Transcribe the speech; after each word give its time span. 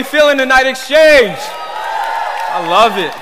we 0.00 0.04
feeling 0.04 0.38
tonight, 0.38 0.66
Exchange? 0.66 1.36
I 1.36 2.66
love 2.70 2.96
it. 2.96 3.12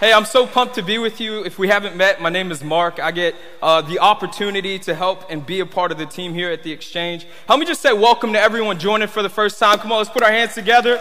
Hey, 0.00 0.10
I'm 0.10 0.24
so 0.24 0.46
pumped 0.46 0.74
to 0.76 0.82
be 0.82 0.96
with 0.96 1.20
you. 1.20 1.44
If 1.44 1.58
we 1.58 1.68
haven't 1.68 1.96
met, 1.96 2.18
my 2.22 2.30
name 2.30 2.50
is 2.50 2.64
Mark. 2.64 2.98
I 2.98 3.10
get 3.10 3.34
uh, 3.60 3.82
the 3.82 3.98
opportunity 3.98 4.78
to 4.78 4.94
help 4.94 5.30
and 5.30 5.44
be 5.44 5.60
a 5.60 5.66
part 5.66 5.92
of 5.92 5.98
the 5.98 6.06
team 6.06 6.32
here 6.32 6.50
at 6.50 6.62
the 6.62 6.72
Exchange. 6.72 7.26
Help 7.46 7.60
me 7.60 7.66
just 7.66 7.82
say 7.82 7.92
welcome 7.92 8.32
to 8.32 8.40
everyone 8.40 8.78
joining 8.78 9.08
for 9.08 9.22
the 9.22 9.28
first 9.28 9.58
time. 9.58 9.76
Come 9.80 9.92
on, 9.92 9.98
let's 9.98 10.08
put 10.08 10.22
our 10.22 10.30
hands 10.30 10.54
together. 10.54 10.98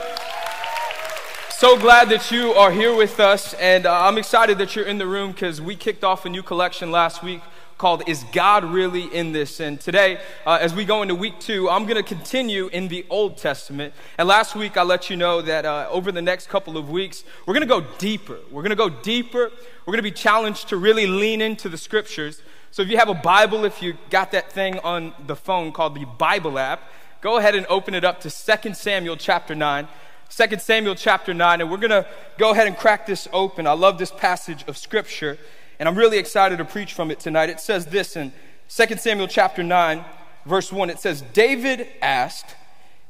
So 1.52 1.80
glad 1.80 2.10
that 2.10 2.30
you 2.30 2.52
are 2.52 2.72
here 2.72 2.94
with 2.94 3.22
us, 3.22 3.54
and 3.54 3.86
uh, 3.86 4.02
I'm 4.06 4.18
excited 4.18 4.58
that 4.58 4.76
you're 4.76 4.88
in 4.88 4.98
the 4.98 5.08
room 5.08 5.32
because 5.32 5.62
we 5.62 5.78
kicked 5.78 6.04
off 6.04 6.26
a 6.26 6.30
new 6.30 6.44
collection 6.44 6.92
last 6.92 7.24
week 7.24 7.40
called 7.84 8.08
Is 8.08 8.24
God 8.32 8.64
Really 8.64 9.14
in 9.14 9.34
This? 9.34 9.60
And 9.60 9.78
today, 9.78 10.18
uh, 10.46 10.58
as 10.62 10.74
we 10.74 10.86
go 10.86 11.02
into 11.02 11.16
week 11.16 11.38
two, 11.42 11.70
I'm 11.70 11.84
going 11.84 12.02
to 12.02 12.16
continue 12.16 12.68
in 12.68 12.88
the 12.88 13.06
Old 13.10 13.38
Testament. 13.38 13.94
And 14.18 14.26
last 14.26 14.56
week, 14.56 14.78
I 14.78 14.84
let 14.84 15.10
you 15.10 15.18
know 15.18 15.42
that 15.42 15.66
uh, 15.66 15.90
over 15.92 16.10
the 16.10 16.22
next 16.22 16.48
couple 16.48 16.78
of 16.78 16.90
weeks, 16.90 17.26
we're 17.46 17.54
going 17.54 17.68
to 17.68 17.82
go 17.82 17.86
deeper. 17.98 18.40
We're 18.50 18.62
going 18.62 18.70
to 18.70 18.78
go 18.78 18.88
deeper. 18.88 19.52
We're 19.86 19.92
going 19.92 19.98
to 19.98 20.02
be 20.02 20.12
challenged 20.12 20.70
to 20.70 20.78
really 20.78 21.08
lean 21.08 21.42
into 21.42 21.68
the 21.68 21.78
scriptures. 21.78 22.42
So 22.72 22.84
if 22.84 22.88
you 22.88 22.96
have 22.96 23.10
a 23.10 23.14
Bible, 23.14 23.66
if 23.66 23.82
you 23.82 23.98
got 24.10 24.32
that 24.32 24.50
thing 24.50 24.80
on 24.80 25.12
the 25.28 25.36
phone 25.36 25.74
called 25.74 25.96
the 25.96 26.06
Bible 26.06 26.58
app, 26.58 26.90
go 27.20 27.36
ahead 27.36 27.54
and 27.54 27.66
open 27.66 27.96
it 27.96 28.06
up 28.06 28.22
to 28.22 28.30
2 28.30 28.76
Samuel 28.76 29.18
chapter 29.18 29.56
9. 29.56 29.90
2 30.30 30.58
Samuel 30.60 30.96
chapter 30.96 31.34
9, 31.34 31.60
and 31.60 31.70
we're 31.70 31.76
going 31.76 31.90
to 31.90 32.08
go 32.38 32.52
ahead 32.52 32.66
and 32.66 32.78
crack 32.78 33.06
this 33.06 33.28
open. 33.34 33.68
I 33.68 33.74
love 33.74 33.98
this 33.98 34.10
passage 34.10 34.64
of 34.70 34.78
scripture 34.78 35.38
and 35.84 35.90
I'm 35.90 35.98
really 35.98 36.18
excited 36.18 36.60
to 36.60 36.64
preach 36.64 36.94
from 36.94 37.12
it 37.12 37.20
tonight. 37.20 37.50
It 37.50 37.60
says 37.60 37.88
this 37.88 38.16
in 38.16 38.32
2 38.70 38.96
Samuel 38.96 39.28
chapter 39.28 39.62
9, 39.62 40.06
verse 40.46 40.72
1. 40.72 40.90
It 40.90 40.98
says, 40.98 41.22
David 41.34 41.90
asked, 42.02 42.56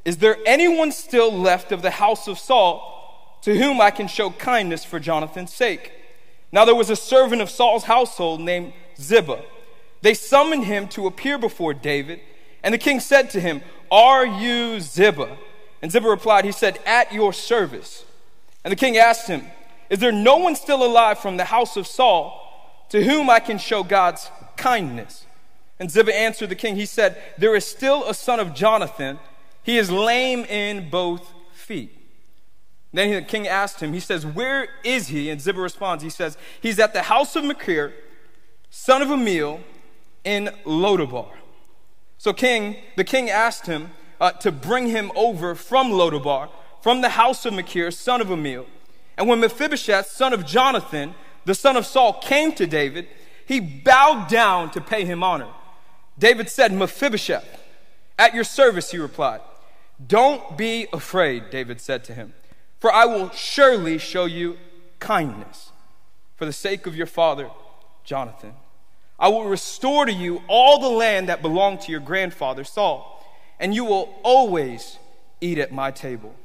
Is 0.06 0.18
there 0.18 0.38
anyone 0.44 0.92
still 0.92 1.32
left 1.32 1.72
of 1.72 1.84
the 1.84 1.92
house 1.92 2.28
of 2.28 2.40
Saul 2.40 3.38
to 3.44 3.56
whom 3.56 3.80
I 3.80 3.92
can 3.92 4.08
show 4.08 4.32
kindness 4.32 4.84
for 4.84 5.00
Jonathan's 5.00 5.54
sake? 5.54 5.92
Now 6.52 6.66
there 6.66 6.74
was 6.74 6.90
a 6.90 6.96
servant 6.96 7.44
of 7.44 7.52
Saul's 7.52 7.84
household 7.84 8.42
named 8.42 8.74
Ziba. 8.98 9.44
They 10.02 10.16
summoned 10.16 10.66
him 10.66 10.88
to 10.88 11.06
appear 11.06 11.38
before 11.38 11.76
David, 11.76 12.22
and 12.64 12.74
the 12.74 12.80
king 12.80 13.00
said 13.00 13.30
to 13.30 13.40
him, 13.40 13.62
Are 13.92 14.26
you 14.26 14.80
Ziba? 14.80 15.38
And 15.84 15.92
Ziba 15.92 16.10
replied, 16.10 16.44
He 16.44 16.52
said, 16.52 16.80
At 16.88 17.14
your 17.14 17.34
service. 17.34 18.04
And 18.64 18.72
the 18.72 18.76
king 18.76 18.98
asked 18.98 19.28
him, 19.28 19.44
Is 19.92 20.00
there 20.00 20.12
no 20.12 20.38
one 20.38 20.56
still 20.56 20.84
alive 20.84 21.20
from 21.20 21.38
the 21.38 21.46
house 21.46 21.78
of 21.78 21.86
Saul? 21.86 22.40
To 22.94 23.04
whom 23.04 23.28
I 23.28 23.40
can 23.40 23.58
show 23.58 23.82
God's 23.82 24.30
kindness. 24.56 25.26
And 25.80 25.90
Ziba 25.90 26.16
answered 26.16 26.50
the 26.50 26.56
king, 26.56 26.76
he 26.76 26.86
said, 26.86 27.20
There 27.40 27.56
is 27.56 27.66
still 27.66 28.08
a 28.08 28.14
son 28.14 28.40
of 28.40 28.54
Jonathan. 28.54 29.18
He 29.64 29.80
is 29.80 29.90
lame 29.90 30.42
in 30.46 30.92
both 30.92 31.34
feet. 31.54 31.98
Then 32.94 33.12
the 33.12 33.24
king 33.24 33.48
asked 33.48 33.82
him, 33.82 33.94
he 33.94 34.00
says, 34.00 34.28
Where 34.28 34.68
is 34.84 35.08
he? 35.08 35.32
And 35.32 35.42
Ziba 35.42 35.60
responds, 35.60 36.04
he 36.04 36.12
says, 36.12 36.38
He's 36.62 36.78
at 36.78 36.94
the 36.94 37.02
house 37.02 37.36
of 37.36 37.44
Machir, 37.44 37.96
son 38.70 39.02
of 39.02 39.08
Ammiel, 39.08 39.62
in 40.24 40.52
Lo 40.64 40.96
Debar. 40.96 41.32
So 42.20 42.32
king, 42.32 42.76
the 42.96 43.04
king 43.04 43.28
asked 43.28 43.66
him 43.66 43.90
uh, 44.22 44.34
to 44.34 44.52
bring 44.52 44.90
him 44.90 45.12
over 45.16 45.56
from 45.56 45.90
Lo 45.90 46.12
Debar, 46.12 46.52
from 46.84 47.02
the 47.02 47.10
house 47.10 47.44
of 47.48 47.56
Machir, 47.56 47.90
son 47.90 48.22
of 48.22 48.28
Ammiel. 48.28 48.68
And 49.18 49.28
when 49.28 49.40
Mephibosheth, 49.40 50.12
son 50.12 50.32
of 50.32 50.46
Jonathan, 50.46 51.16
the 51.46 51.56
son 51.56 51.78
of 51.78 51.86
Saul, 51.86 52.14
came 52.14 52.54
to 52.54 52.66
David, 52.66 53.08
he 53.46 53.60
bowed 53.60 54.28
down 54.30 54.72
to 54.72 54.82
pay 54.82 55.06
him 55.06 55.24
honor. 55.24 55.50
David 56.18 56.50
said, 56.50 56.72
Mephibosheth, 56.72 57.62
at 58.18 58.34
your 58.34 58.44
service, 58.44 58.92
he 58.92 58.98
replied. 58.98 59.42
Don't 60.06 60.58
be 60.58 60.88
afraid, 60.94 61.50
David 61.50 61.82
said 61.82 62.04
to 62.06 62.14
him, 62.14 62.34
for 62.80 62.94
I 62.94 63.06
will 63.06 63.30
surely 63.32 63.98
show 63.98 64.26
you 64.26 64.58
kindness 65.00 65.72
for 66.36 66.46
the 66.46 66.54
sake 66.54 66.86
of 66.86 66.96
your 66.96 67.06
father, 67.06 67.50
Jonathan. 68.04 68.54
I 69.20 69.30
will 69.30 69.46
restore 69.46 70.06
to 70.06 70.12
you 70.12 70.42
all 70.48 70.80
the 70.80 70.90
land 70.90 71.30
that 71.30 71.42
belonged 71.42 71.82
to 71.82 71.92
your 71.92 72.02
grandfather, 72.02 72.64
Saul, 72.64 73.24
and 73.60 73.74
you 73.74 73.86
will 73.86 74.14
always 74.24 74.98
eat 75.40 75.58
at 75.58 75.72
my 75.72 75.92
table. 75.92 76.36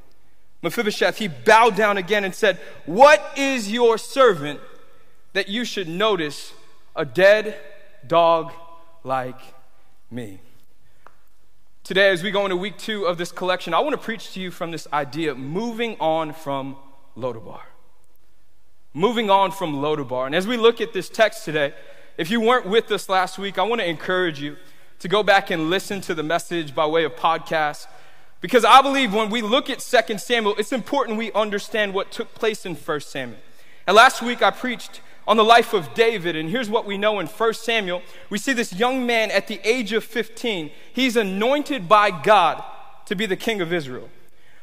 Mephibosheth, 0.63 1.19
he 1.19 1.29
bowed 1.29 1.77
down 1.77 1.97
again 1.97 2.25
and 2.25 2.35
said, 2.35 2.59
What 2.87 3.33
is 3.37 3.71
your 3.71 3.97
servant 3.97 4.61
that 5.33 5.49
you 5.49 5.65
should 5.65 5.89
notice 5.89 6.53
a 6.97 7.05
dead 7.05 7.59
dog 8.07 8.53
like 9.05 9.41
me. 10.11 10.41
Today, 11.85 12.11
as 12.11 12.23
we 12.23 12.31
go 12.31 12.45
into 12.45 12.57
week 12.57 12.77
two 12.77 13.05
of 13.05 13.17
this 13.17 13.33
collection, 13.33 13.73
I 13.73 13.81
want 13.81 13.93
to 13.93 13.99
preach 13.99 14.33
to 14.35 14.41
you 14.41 14.51
from 14.51 14.71
this 14.71 14.87
idea 14.93 15.35
moving 15.35 15.97
on 16.01 16.33
from 16.33 16.77
Lo 17.17 17.33
Debar. 17.33 17.63
Moving 18.93 19.31
on 19.31 19.53
from 19.53 19.81
Lo 19.81 19.97
Debar. 19.97 20.27
And 20.27 20.35
as 20.35 20.47
we 20.47 20.57
look 20.57 20.81
at 20.81 20.93
this 20.93 21.09
text 21.09 21.45
today, 21.45 21.73
if 22.19 22.31
you 22.31 22.41
weren't 22.41 22.67
with 22.67 22.91
us 22.91 23.09
last 23.09 23.39
week, 23.39 23.59
I 23.59 23.63
want 23.63 23.81
to 23.81 23.89
encourage 23.89 24.41
you 24.41 24.57
to 24.99 25.09
go 25.09 25.23
back 25.23 25.51
and 25.51 25.71
listen 25.71 26.01
to 26.03 26.15
the 26.15 26.23
message 26.23 26.75
by 26.75 26.85
way 26.85 27.05
of 27.05 27.15
podcast. 27.17 27.87
Because 28.41 28.65
I 28.65 28.83
believe 28.83 29.15
when 29.15 29.31
we 29.31 29.41
look 29.41 29.71
at 29.71 29.79
2 29.81 30.19
Samuel, 30.19 30.55
it's 30.59 30.73
important 30.73 31.17
we 31.17 31.33
understand 31.33 31.95
what 31.95 32.11
took 32.11 32.35
place 32.35 32.67
in 32.67 32.75
1 32.75 33.01
Samuel. 33.01 33.39
And 33.87 33.97
last 33.97 34.21
week 34.21 34.43
I 34.43 34.51
preached 34.51 35.01
on 35.29 35.37
the 35.37 35.45
life 35.45 35.75
of 35.75 35.93
David. 35.93 36.35
And 36.35 36.49
here's 36.49 36.71
what 36.71 36.87
we 36.87 36.97
know 36.97 37.21
in 37.21 37.27
1 37.27 37.55
Samuel 37.55 38.03
we 38.31 38.39
see 38.39 38.55
this 38.55 38.73
young 38.73 39.07
man 39.07 39.31
at 39.31 39.47
the 39.47 39.61
age 39.63 39.93
of 39.93 40.03
15. 40.03 40.71
He's 40.93 41.17
anointed 41.17 41.87
by 41.87 42.11
God 42.11 42.65
to 43.07 43.15
be 43.15 43.27
the 43.27 43.37
king 43.37 43.61
of 43.61 43.73
Israel. 43.73 44.09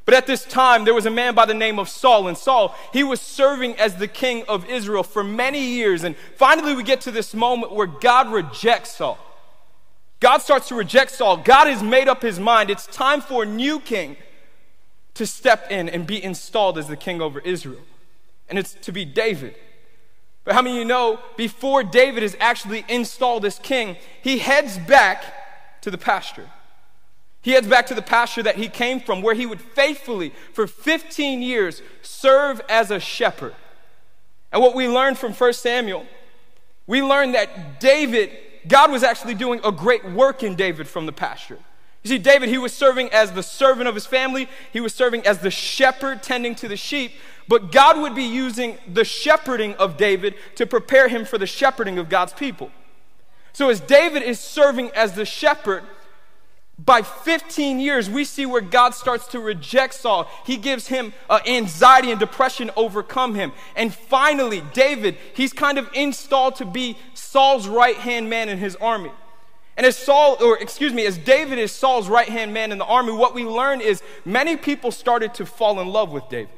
But 0.06 0.16
at 0.16 0.28
this 0.28 0.44
time, 0.44 0.84
there 0.84 0.94
was 0.94 1.06
a 1.06 1.12
man 1.12 1.36
by 1.36 1.46
the 1.46 1.53
name 1.53 1.80
of 1.80 1.88
Saul. 1.88 2.28
And 2.28 2.38
Saul, 2.38 2.76
he 2.92 3.03
was 3.03 3.22
serving 3.22 3.76
as 3.78 3.96
the 3.96 4.08
king 4.08 4.44
of 4.48 4.68
Israel 4.68 5.03
for 5.03 5.24
many 5.24 5.64
years. 5.64 6.03
And 6.03 6.16
finally, 6.36 6.76
we 6.76 6.84
get 6.84 7.02
to 7.02 7.12
this 7.12 7.34
moment 7.34 7.72
where 7.72 7.88
God 7.88 8.32
rejects 8.32 8.97
Saul. 8.97 9.20
God 10.20 10.40
starts 10.40 10.68
to 10.70 10.76
reject 10.76 11.12
Saul. 11.12 11.38
God 11.38 11.68
has 11.68 11.84
made 11.84 12.08
up 12.08 12.22
his 12.22 12.40
mind. 12.40 12.70
It's 12.70 12.88
time 12.88 13.22
for 13.22 13.44
a 13.44 13.46
new 13.46 13.80
king 13.80 14.18
to 15.14 15.28
step 15.28 15.72
in 15.72 15.90
and 15.90 16.08
be 16.08 16.24
installed 16.24 16.78
as 16.78 16.88
the 16.88 16.97
king 16.97 17.22
over 17.22 17.40
Israel. 17.40 17.82
And 18.50 18.59
it's 18.59 18.74
to 18.74 18.92
be 18.92 19.06
David. 19.06 19.56
But 20.45 20.53
how 20.53 20.61
many 20.61 20.78
of 20.78 20.79
you 20.79 20.85
know 20.85 21.19
before 21.35 21.83
David 21.83 22.23
is 22.23 22.38
actually 22.39 22.85
installed 22.88 23.44
as 23.45 23.59
king, 23.59 23.97
he 24.22 24.38
heads 24.38 24.78
back 24.78 25.81
to 25.81 25.91
the 25.91 25.97
pasture. 25.97 26.50
He 27.41 27.51
heads 27.51 27.67
back 27.67 27.88
to 27.88 27.94
the 27.94 28.01
pasture 28.01 28.41
that 28.44 28.55
he 28.55 28.69
came 28.69 29.00
from, 29.00 29.22
where 29.22 29.35
he 29.35 29.45
would 29.45 29.61
faithfully, 29.61 30.34
for 30.53 30.66
15 30.66 31.41
years, 31.41 31.81
serve 32.01 32.61
as 32.69 32.89
a 32.89 33.00
shepherd. 33.00 33.53
And 34.51 34.61
what 34.61 34.75
we 34.75 34.88
learned 34.88 35.17
from 35.17 35.34
1 35.34 35.53
Samuel, 35.53 36.05
we 36.88 37.01
learned 37.01 37.35
that 37.35 37.79
David, 37.79 38.31
God 38.67 38.91
was 38.91 39.03
actually 39.03 39.35
doing 39.35 39.59
a 39.63 39.72
great 39.72 40.05
work 40.05 40.41
in 40.44 40.55
David 40.55 40.88
from 40.88 41.05
the 41.05 41.11
pasture. 41.11 41.59
You 42.05 42.09
see, 42.09 42.17
David, 42.19 42.49
he 42.49 42.59
was 42.59 42.71
serving 42.71 43.09
as 43.11 43.31
the 43.31 43.41
servant 43.41 43.88
of 43.88 43.95
his 43.95 44.05
family, 44.05 44.47
he 44.71 44.79
was 44.79 44.93
serving 44.93 45.25
as 45.25 45.39
the 45.39 45.49
shepherd 45.49 46.21
tending 46.21 46.53
to 46.55 46.67
the 46.67 46.77
sheep, 46.77 47.13
but 47.47 47.71
God 47.71 47.99
would 47.99 48.13
be 48.13 48.23
using 48.23 48.77
the 48.88 49.03
shepherding 49.03 49.73
of 49.77 49.97
David 49.97 50.35
to 50.53 50.67
prepare 50.67 51.07
him 51.07 51.25
for 51.25 51.39
the 51.39 51.47
shepherding 51.47 51.97
of 51.97 52.07
God's 52.07 52.31
people. 52.31 52.69
So, 53.53 53.69
as 53.69 53.79
David 53.79 54.21
is 54.21 54.39
serving 54.39 54.91
as 54.91 55.13
the 55.13 55.25
shepherd, 55.25 55.83
by 56.77 57.01
15 57.01 57.79
years, 57.79 58.07
we 58.07 58.23
see 58.23 58.45
where 58.45 58.61
God 58.61 58.93
starts 58.93 59.25
to 59.29 59.39
reject 59.39 59.95
Saul. 59.95 60.29
He 60.45 60.57
gives 60.57 60.85
him 60.85 61.11
uh, 61.27 61.39
anxiety 61.47 62.11
and 62.11 62.19
depression 62.19 62.69
overcome 62.75 63.33
him. 63.33 63.51
And 63.75 63.91
finally, 63.91 64.61
David, 64.73 65.17
he's 65.33 65.53
kind 65.53 65.79
of 65.79 65.89
installed 65.95 66.57
to 66.57 66.66
be 66.66 66.99
Saul's 67.16 67.67
right 67.67 67.95
hand 67.95 68.29
man 68.29 68.47
in 68.47 68.59
his 68.59 68.75
army. 68.75 69.11
And 69.78 69.86
as 69.86 69.97
Saul, 69.97 70.38
or 70.41 70.58
excuse 70.58 70.94
me, 70.94 71.06
as 71.06 71.18
David 71.18 71.59
is 71.59 71.72
Saul's 71.72 72.08
right 72.08 72.30
hand 72.30 72.53
man 72.53 72.72
in 72.72 72.78
the 72.78 72.86
army, 72.86 73.12
what 73.12 73.34
we 73.34 73.44
learn 73.44 73.81
is 73.81 74.02
many 74.24 74.56
people 74.56 74.91
started 74.91 75.34
to 75.36 75.46
fall 75.46 75.80
in 75.80 75.88
love 75.88 76.12
with 76.12 76.30
David. 76.30 76.53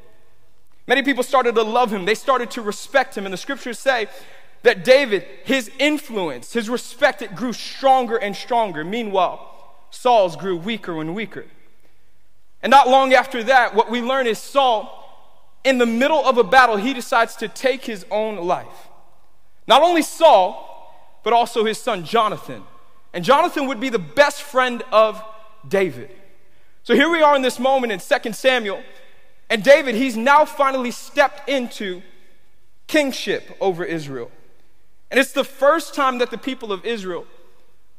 Many 0.86 1.02
people 1.02 1.24
started 1.24 1.56
to 1.56 1.64
love 1.64 1.92
him, 1.92 2.06
they 2.06 2.16
started 2.16 2.52
to 2.52 2.62
respect 2.62 3.18
him. 3.18 3.26
And 3.26 3.34
the 3.34 3.38
scriptures 3.38 3.80
say 3.80 4.08
that 4.64 4.84
David, 4.84 5.26
his 5.44 5.72
influence, 5.80 6.54
his 6.54 6.70
respect, 6.70 7.22
it 7.22 7.36
grew 7.36 7.54
stronger 7.54 8.18
and 8.18 8.36
stronger. 8.36 8.84
Meanwhile, 8.84 9.54
Saul's 9.90 10.36
grew 10.36 10.56
weaker 10.56 11.02
and 11.02 11.16
weaker. 11.16 11.46
And 12.62 12.72
not 12.72 12.88
long 12.88 13.14
after 13.14 13.44
that, 13.44 13.76
what 13.76 13.90
we 13.90 14.02
learn 14.02 14.28
is 14.28 14.38
Saul, 14.38 14.94
in 15.64 15.80
the 15.80 15.86
middle 15.86 16.24
of 16.24 16.38
a 16.38 16.44
battle, 16.44 16.78
he 16.78 16.94
decides 16.94 17.36
to 17.38 17.48
take 17.48 17.86
his 17.86 18.06
own 18.10 18.38
life. 18.38 18.90
Not 19.68 19.82
only 19.82 20.02
Saul, 20.02 21.22
but 21.24 21.34
also 21.34 21.66
his 21.66 21.78
son 21.78 22.06
Jonathan. 22.06 22.64
And 23.18 23.26
Jonathan 23.26 23.66
would 23.66 23.80
be 23.80 23.90
the 23.90 23.98
best 23.98 24.44
friend 24.44 24.84
of 24.92 25.24
David. 25.68 26.12
So 26.84 26.94
here 26.94 27.10
we 27.10 27.24
are 27.24 27.36
in 27.36 27.42
this 27.42 27.58
moment 27.58 27.92
in 27.92 28.00
2 28.00 28.32
Samuel, 28.34 28.84
and 29.50 29.64
David, 29.64 29.96
he's 29.96 30.16
now 30.16 30.46
finally 30.46 30.92
stepped 30.92 31.50
into 31.50 32.04
kingship 32.86 33.58
over 33.60 33.84
Israel. 33.84 34.30
And 35.10 35.20
it's 35.20 35.32
the 35.32 35.44
first 35.44 35.96
time 35.96 36.20
that 36.20 36.30
the 36.30 36.38
people 36.38 36.72
of 36.72 36.86
Israel 36.86 37.26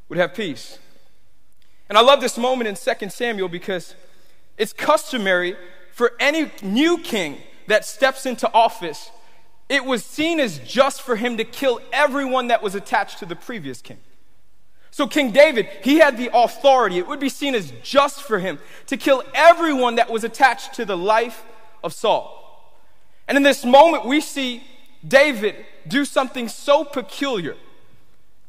would 0.08 0.20
have 0.20 0.34
peace. 0.34 0.78
And 1.88 1.98
I 1.98 2.00
love 2.00 2.20
this 2.20 2.38
moment 2.38 2.68
in 2.68 2.76
2 2.76 3.10
Samuel 3.10 3.48
because 3.48 3.96
it's 4.56 4.72
customary 4.72 5.56
for 5.90 6.12
any 6.20 6.52
new 6.62 6.96
king 6.96 7.38
that 7.66 7.84
steps 7.84 8.24
into 8.24 8.48
office, 8.52 9.10
it 9.68 9.84
was 9.84 10.04
seen 10.04 10.38
as 10.38 10.58
just 10.60 11.02
for 11.02 11.16
him 11.16 11.36
to 11.38 11.44
kill 11.44 11.80
everyone 11.92 12.46
that 12.46 12.62
was 12.62 12.76
attached 12.76 13.18
to 13.18 13.26
the 13.26 13.34
previous 13.34 13.82
king. 13.82 13.98
So, 14.90 15.06
King 15.06 15.30
David, 15.30 15.68
he 15.82 15.98
had 15.98 16.16
the 16.16 16.30
authority. 16.32 16.98
It 16.98 17.06
would 17.06 17.20
be 17.20 17.28
seen 17.28 17.54
as 17.54 17.72
just 17.82 18.22
for 18.22 18.38
him 18.38 18.58
to 18.86 18.96
kill 18.96 19.22
everyone 19.34 19.96
that 19.96 20.10
was 20.10 20.24
attached 20.24 20.74
to 20.74 20.84
the 20.84 20.96
life 20.96 21.44
of 21.84 21.92
Saul. 21.92 22.34
And 23.28 23.36
in 23.36 23.42
this 23.42 23.64
moment, 23.64 24.06
we 24.06 24.20
see 24.20 24.64
David 25.06 25.54
do 25.86 26.04
something 26.04 26.48
so 26.48 26.84
peculiar. 26.84 27.56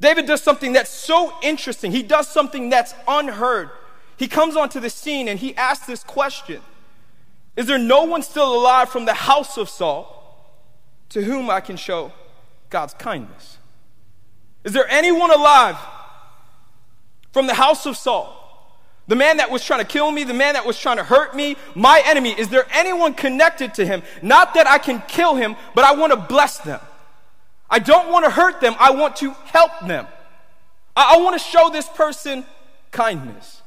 David 0.02 0.26
does 0.26 0.42
something 0.42 0.74
that's 0.74 0.90
so 0.90 1.34
interesting. 1.44 1.92
He 1.92 2.04
does 2.04 2.28
something 2.28 2.70
that's 2.70 2.96
unheard. 3.08 3.70
He 4.18 4.28
comes 4.28 4.56
onto 4.56 4.80
the 4.80 4.90
scene 4.90 5.28
and 5.28 5.40
he 5.40 5.56
asks 5.56 5.86
this 5.86 6.04
question 6.04 6.62
Is 7.56 7.68
there 7.68 7.78
no 7.78 8.04
one 8.04 8.22
still 8.22 8.56
alive 8.56 8.90
from 8.90 9.06
the 9.06 9.14
house 9.14 9.58
of 9.58 9.70
Saul 9.70 10.16
to 11.10 11.24
whom 11.24 11.50
I 11.50 11.60
can 11.60 11.76
show 11.76 12.14
God's 12.70 12.94
kindness? 12.94 13.58
Is 14.64 14.74
there 14.74 14.88
anyone 14.90 15.32
alive 15.32 15.78
from 17.32 17.48
the 17.48 17.54
house 17.54 17.86
of 17.86 17.98
Saul? 17.98 18.36
The 19.08 19.16
man 19.16 19.38
that 19.38 19.50
was 19.50 19.66
trying 19.66 19.80
to 19.80 19.88
kill 19.88 20.12
me, 20.12 20.24
the 20.24 20.36
man 20.36 20.54
that 20.54 20.68
was 20.68 20.80
trying 20.80 20.98
to 20.98 21.04
hurt 21.04 21.36
me, 21.36 21.58
my 21.74 22.02
enemy. 22.06 22.32
Is 22.40 22.50
there 22.50 22.68
anyone 22.72 23.16
connected 23.16 23.74
to 23.76 23.86
him? 23.86 24.04
Not 24.22 24.54
that 24.54 24.68
I 24.68 24.78
can 24.78 25.02
kill 25.08 25.36
him, 25.36 25.56
but 25.74 25.84
I 25.84 25.96
want 25.96 26.14
to 26.14 26.18
bless 26.18 26.60
them. 26.60 26.80
I 27.70 27.80
don't 27.80 28.12
want 28.12 28.26
to 28.26 28.32
hurt 28.32 28.62
them, 28.62 28.76
I 28.80 28.92
want 28.92 29.16
to 29.18 29.32
help 29.46 29.72
them. 29.88 30.08
I, 30.96 31.16
I 31.16 31.22
want 31.22 31.40
to 31.40 31.44
show 31.44 31.70
this 31.70 31.88
person 31.88 32.46
kindness. 32.92 33.62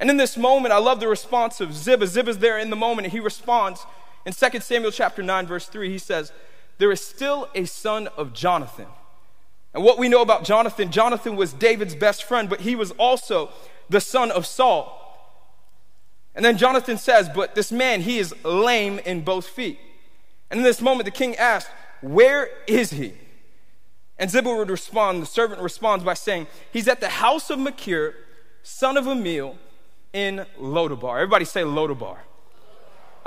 And 0.00 0.10
in 0.10 0.16
this 0.16 0.36
moment, 0.36 0.72
I 0.72 0.78
love 0.78 1.00
the 1.00 1.08
response 1.08 1.60
of 1.60 1.74
Ziba. 1.74 2.06
Ziba's 2.06 2.38
there 2.38 2.58
in 2.58 2.70
the 2.70 2.76
moment, 2.76 3.06
and 3.06 3.12
he 3.12 3.20
responds 3.20 3.84
in 4.24 4.32
2 4.32 4.60
Samuel 4.60 4.92
chapter 4.92 5.22
9, 5.22 5.46
verse 5.46 5.66
3. 5.66 5.90
He 5.90 5.98
says, 5.98 6.32
There 6.78 6.92
is 6.92 7.00
still 7.00 7.48
a 7.54 7.64
son 7.64 8.08
of 8.16 8.32
Jonathan. 8.32 8.86
And 9.74 9.84
what 9.84 9.98
we 9.98 10.08
know 10.08 10.22
about 10.22 10.44
Jonathan, 10.44 10.90
Jonathan 10.90 11.36
was 11.36 11.52
David's 11.52 11.94
best 11.94 12.24
friend, 12.24 12.48
but 12.48 12.60
he 12.60 12.74
was 12.74 12.90
also 12.92 13.50
the 13.88 14.00
son 14.00 14.30
of 14.30 14.46
Saul. 14.46 14.94
And 16.34 16.44
then 16.44 16.56
Jonathan 16.56 16.98
says, 16.98 17.28
But 17.28 17.54
this 17.54 17.72
man, 17.72 18.02
he 18.02 18.18
is 18.18 18.34
lame 18.44 18.98
in 19.00 19.22
both 19.22 19.46
feet. 19.46 19.78
And 20.50 20.58
in 20.58 20.64
this 20.64 20.80
moment, 20.80 21.04
the 21.04 21.10
king 21.10 21.36
asked, 21.36 21.68
Where 22.00 22.48
is 22.66 22.90
he? 22.90 23.12
And 24.18 24.30
Ziba 24.30 24.52
would 24.52 24.70
respond, 24.70 25.22
the 25.22 25.26
servant 25.26 25.60
responds 25.60 26.04
by 26.04 26.14
saying, 26.14 26.46
He's 26.72 26.88
at 26.88 27.00
the 27.00 27.08
house 27.08 27.50
of 27.50 27.58
Machir, 27.58 28.14
son 28.62 28.96
of 28.96 29.04
Ammiel, 29.04 29.56
in 30.12 30.46
Lo 30.58 30.88
Debar. 30.88 31.18
Everybody 31.18 31.44
say 31.44 31.64
Lo 31.64 31.86
Debar. 31.86 32.18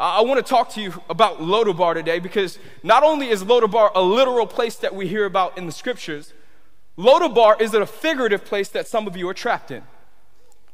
I 0.01 0.21
want 0.21 0.44
to 0.44 0.50
talk 0.50 0.69
to 0.71 0.81
you 0.81 1.00
about 1.12 1.44
Lo 1.44 1.63
Debar 1.63 1.94
today 1.94 2.18
because 2.18 2.57
not 2.81 3.03
only 3.03 3.30
is 3.30 3.44
Lo 3.44 3.59
Debar 3.59 3.92
a 3.94 4.01
literal 4.01 4.48
place 4.48 4.75
that 4.77 4.95
we 4.95 5.07
hear 5.07 5.25
about 5.25 5.59
in 5.59 5.68
the 5.68 5.71
scriptures, 5.71 6.33
Lo 6.98 7.19
Debar 7.19 7.57
is 7.59 7.75
a 7.75 7.86
figurative 7.86 8.44
place 8.44 8.69
that 8.69 8.88
some 8.88 9.06
of 9.06 9.15
you 9.15 9.30
are 9.30 9.33
trapped 9.36 9.69
in. 9.69 9.83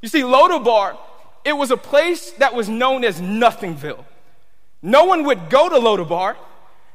You 0.01 0.07
see, 0.07 0.23
Lo 0.23 0.47
Debar, 0.47 0.97
it 1.43 1.51
was 1.51 1.71
a 1.71 1.77
place 1.77 2.31
that 2.33 2.53
was 2.53 2.69
known 2.69 3.03
as 3.03 3.19
Nothingville. 3.19 4.05
No 4.81 5.03
one 5.03 5.25
would 5.25 5.49
go 5.49 5.67
to 5.67 5.77
Lo 5.77 5.97
Debar. 5.97 6.37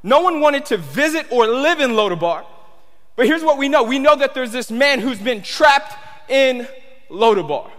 No 0.02 0.22
one 0.22 0.40
wanted 0.40 0.64
to 0.66 0.78
visit 0.78 1.30
or 1.30 1.46
live 1.46 1.80
in 1.80 1.94
Lo 1.94 2.08
Debar. 2.08 2.46
But 3.14 3.26
here's 3.26 3.42
what 3.42 3.58
we 3.58 3.68
know 3.68 3.82
we 3.82 3.98
know 3.98 4.16
that 4.16 4.32
there's 4.32 4.52
this 4.52 4.70
man 4.70 5.00
who's 5.00 5.18
been 5.18 5.42
trapped 5.42 6.30
in 6.30 6.66
Lo 7.10 7.34
Debar. 7.34 7.70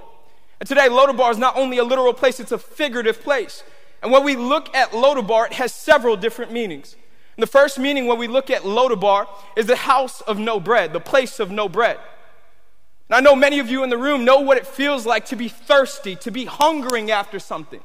And 0.59 0.69
today, 0.69 0.89
Lo 0.89 1.07
Debar 1.07 1.31
is 1.31 1.39
not 1.39 1.57
only 1.57 1.79
a 1.79 1.83
literal 1.83 2.13
place, 2.13 2.39
it's 2.39 2.51
a 2.51 2.59
figurative 2.59 3.23
place. 3.23 3.63
And 4.03 4.11
when 4.11 4.25
we 4.25 4.35
look 4.35 4.75
at 4.75 4.93
Lo 4.93 5.15
Debar, 5.15 5.47
it 5.47 5.53
has 5.53 5.73
several 5.73 6.17
different 6.17 6.51
meanings. 6.51 6.97
And 7.37 7.41
the 7.41 7.47
first 7.47 7.79
meaning 7.79 8.05
when 8.05 8.19
we 8.19 8.27
look 8.27 8.49
at 8.49 8.65
Lo 8.65 8.89
Debar 8.89 9.27
is 9.55 9.65
the 9.65 9.77
house 9.77 10.19
of 10.21 10.37
no 10.37 10.59
bread, 10.59 10.91
the 10.91 10.99
place 10.99 11.39
of 11.39 11.49
no 11.49 11.69
bread. 11.69 11.97
And 13.09 13.15
I 13.15 13.21
know 13.21 13.35
many 13.35 13.59
of 13.59 13.69
you 13.69 13.81
in 13.81 13.89
the 13.89 13.97
room 13.97 14.25
know 14.25 14.41
what 14.41 14.57
it 14.57 14.67
feels 14.67 15.05
like 15.05 15.25
to 15.27 15.37
be 15.37 15.47
thirsty, 15.47 16.17
to 16.17 16.31
be 16.31 16.43
hungering 16.45 17.11
after 17.11 17.39
something. 17.39 17.79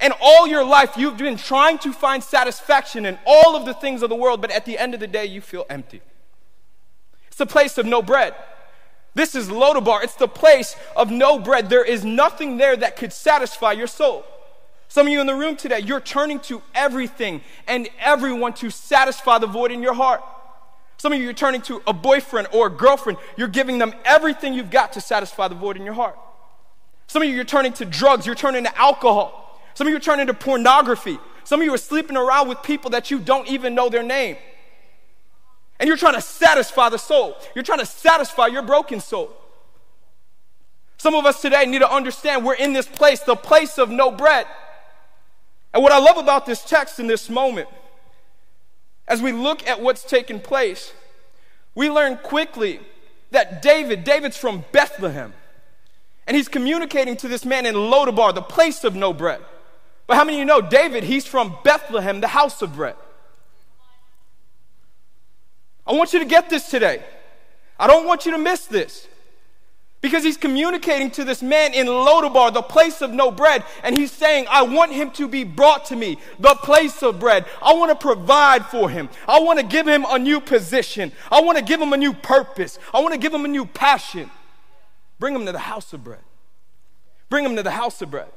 And 0.00 0.12
all 0.20 0.48
your 0.48 0.64
life, 0.64 0.96
you've 0.96 1.16
been 1.16 1.36
trying 1.36 1.78
to 1.78 1.92
find 1.92 2.22
satisfaction 2.22 3.06
in 3.06 3.16
all 3.24 3.54
of 3.54 3.64
the 3.64 3.74
things 3.74 4.02
of 4.02 4.08
the 4.08 4.16
world, 4.16 4.40
but 4.40 4.50
at 4.50 4.64
the 4.64 4.76
end 4.76 4.92
of 4.92 4.98
the 4.98 5.06
day, 5.06 5.24
you 5.24 5.40
feel 5.40 5.64
empty. 5.70 6.02
It's 7.28 7.40
a 7.40 7.46
place 7.46 7.78
of 7.78 7.86
no 7.86 8.02
bread. 8.02 8.34
This 9.14 9.36
is 9.36 9.48
Lo 9.48 9.72
Debar. 9.72 10.02
It's 10.02 10.16
the 10.16 10.26
place 10.26 10.74
of 10.96 11.12
no 11.12 11.38
bread. 11.38 11.70
There 11.70 11.84
is 11.84 12.04
nothing 12.04 12.56
there 12.56 12.76
that 12.76 12.96
could 12.96 13.12
satisfy 13.12 13.70
your 13.72 13.86
soul. 13.86 14.24
Some 14.92 15.06
of 15.06 15.12
you 15.14 15.22
in 15.22 15.26
the 15.26 15.34
room 15.34 15.56
today, 15.56 15.78
you're 15.78 16.02
turning 16.02 16.38
to 16.40 16.60
everything 16.74 17.40
and 17.66 17.88
everyone 17.98 18.52
to 18.52 18.68
satisfy 18.68 19.38
the 19.38 19.46
void 19.46 19.72
in 19.72 19.80
your 19.80 19.94
heart. 19.94 20.22
Some 20.98 21.14
of 21.14 21.18
you 21.18 21.30
are 21.30 21.32
turning 21.32 21.62
to 21.62 21.82
a 21.86 21.94
boyfriend 21.94 22.48
or 22.52 22.66
a 22.66 22.70
girlfriend. 22.70 23.18
You're 23.38 23.48
giving 23.48 23.78
them 23.78 23.94
everything 24.04 24.52
you've 24.52 24.70
got 24.70 24.92
to 24.92 25.00
satisfy 25.00 25.48
the 25.48 25.54
void 25.54 25.78
in 25.78 25.86
your 25.86 25.94
heart. 25.94 26.18
Some 27.06 27.22
of 27.22 27.28
you 27.30 27.40
are 27.40 27.44
turning 27.44 27.72
to 27.72 27.86
drugs. 27.86 28.26
You're 28.26 28.34
turning 28.34 28.64
to 28.64 28.78
alcohol. 28.78 29.58
Some 29.72 29.86
of 29.86 29.92
you 29.92 29.96
are 29.96 30.00
turning 30.00 30.26
to 30.26 30.34
pornography. 30.34 31.18
Some 31.44 31.60
of 31.60 31.64
you 31.64 31.72
are 31.72 31.78
sleeping 31.78 32.18
around 32.18 32.50
with 32.50 32.62
people 32.62 32.90
that 32.90 33.10
you 33.10 33.18
don't 33.18 33.48
even 33.48 33.74
know 33.74 33.88
their 33.88 34.02
name. 34.02 34.36
And 35.80 35.88
you're 35.88 35.96
trying 35.96 36.16
to 36.16 36.20
satisfy 36.20 36.90
the 36.90 36.98
soul. 36.98 37.34
You're 37.54 37.64
trying 37.64 37.78
to 37.78 37.86
satisfy 37.86 38.48
your 38.48 38.60
broken 38.60 39.00
soul. 39.00 39.34
Some 40.98 41.14
of 41.14 41.24
us 41.24 41.40
today 41.40 41.64
need 41.64 41.78
to 41.78 41.90
understand 41.90 42.44
we're 42.44 42.56
in 42.56 42.74
this 42.74 42.86
place, 42.86 43.20
the 43.20 43.36
place 43.36 43.78
of 43.78 43.88
no 43.88 44.10
bread. 44.10 44.46
And 45.74 45.82
what 45.82 45.92
I 45.92 45.98
love 45.98 46.18
about 46.18 46.46
this 46.46 46.62
text 46.64 46.98
in 46.98 47.06
this 47.06 47.30
moment 47.30 47.68
as 49.08 49.20
we 49.20 49.32
look 49.32 49.66
at 49.66 49.80
what's 49.80 50.04
taken 50.04 50.40
place, 50.40 50.92
we 51.74 51.90
learn 51.90 52.18
quickly 52.18 52.80
that 53.30 53.62
David, 53.62 54.04
David's 54.04 54.36
from 54.36 54.64
Bethlehem, 54.72 55.32
and 56.26 56.36
he's 56.36 56.48
communicating 56.48 57.16
to 57.16 57.28
this 57.28 57.44
man 57.44 57.66
in 57.66 57.74
Lo 57.74 58.04
Debar, 58.04 58.32
the 58.32 58.42
place 58.42 58.84
of 58.84 58.94
no 58.94 59.12
bread. 59.12 59.40
But 60.06 60.16
how 60.16 60.24
many 60.24 60.36
of 60.36 60.40
you 60.40 60.44
know 60.44 60.60
David, 60.60 61.04
he's 61.04 61.26
from 61.26 61.56
Bethlehem, 61.64 62.20
the 62.20 62.28
house 62.28 62.62
of 62.62 62.76
bread? 62.76 62.96
I 65.86 65.92
want 65.92 66.12
you 66.12 66.20
to 66.20 66.24
get 66.24 66.48
this 66.48 66.70
today. 66.70 67.02
I 67.78 67.86
don't 67.86 68.06
want 68.06 68.24
you 68.24 68.32
to 68.32 68.38
miss 68.38 68.66
this. 68.66 69.08
Because 70.02 70.24
he's 70.24 70.36
communicating 70.36 71.12
to 71.12 71.22
this 71.22 71.42
man 71.42 71.72
in 71.74 71.86
Lo 71.86 72.20
Debar, 72.20 72.50
the 72.50 72.60
place 72.60 73.02
of 73.02 73.12
no 73.12 73.30
bread, 73.30 73.62
and 73.84 73.96
he's 73.96 74.10
saying, 74.10 74.46
I 74.50 74.62
want 74.62 74.92
him 74.92 75.12
to 75.12 75.28
be 75.28 75.44
brought 75.44 75.84
to 75.86 75.96
me, 75.96 76.18
the 76.40 76.56
place 76.56 77.04
of 77.04 77.20
bread. 77.20 77.46
I 77.62 77.72
want 77.74 77.92
to 77.92 77.94
provide 77.94 78.66
for 78.66 78.90
him. 78.90 79.08
I 79.28 79.38
want 79.38 79.60
to 79.60 79.64
give 79.64 79.86
him 79.86 80.04
a 80.08 80.18
new 80.18 80.40
position. 80.40 81.12
I 81.30 81.40
want 81.40 81.56
to 81.56 81.64
give 81.64 81.80
him 81.80 81.92
a 81.92 81.96
new 81.96 82.12
purpose. 82.12 82.80
I 82.92 83.00
want 83.00 83.14
to 83.14 83.20
give 83.20 83.32
him 83.32 83.44
a 83.44 83.48
new 83.48 83.64
passion. 83.64 84.28
Bring 85.20 85.36
him 85.36 85.46
to 85.46 85.52
the 85.52 85.60
house 85.60 85.92
of 85.92 86.02
bread. 86.02 86.24
Bring 87.30 87.44
him 87.44 87.54
to 87.54 87.62
the 87.62 87.70
house 87.70 88.02
of 88.02 88.10
bread. 88.10 88.28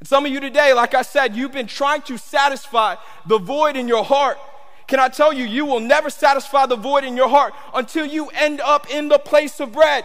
And 0.00 0.08
some 0.08 0.26
of 0.26 0.32
you 0.32 0.40
today, 0.40 0.72
like 0.72 0.94
I 0.94 1.02
said, 1.02 1.36
you've 1.36 1.52
been 1.52 1.68
trying 1.68 2.02
to 2.02 2.18
satisfy 2.18 2.96
the 3.26 3.38
void 3.38 3.76
in 3.76 3.86
your 3.86 4.02
heart. 4.02 4.38
Can 4.88 4.98
I 4.98 5.08
tell 5.08 5.32
you, 5.32 5.44
you 5.44 5.64
will 5.66 5.78
never 5.78 6.10
satisfy 6.10 6.66
the 6.66 6.74
void 6.74 7.04
in 7.04 7.16
your 7.16 7.28
heart 7.28 7.54
until 7.72 8.06
you 8.06 8.26
end 8.30 8.60
up 8.60 8.90
in 8.90 9.06
the 9.06 9.20
place 9.20 9.60
of 9.60 9.70
bread 9.70 10.04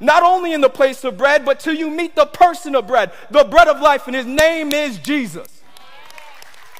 not 0.00 0.22
only 0.22 0.52
in 0.52 0.60
the 0.60 0.68
place 0.68 1.04
of 1.04 1.16
bread, 1.16 1.44
but 1.44 1.60
till 1.60 1.74
you 1.74 1.90
meet 1.90 2.14
the 2.14 2.26
person 2.26 2.74
of 2.74 2.86
bread, 2.86 3.12
the 3.30 3.44
bread 3.44 3.68
of 3.68 3.80
life, 3.80 4.06
and 4.06 4.16
his 4.16 4.26
name 4.26 4.72
is 4.72 4.98
Jesus. 4.98 5.62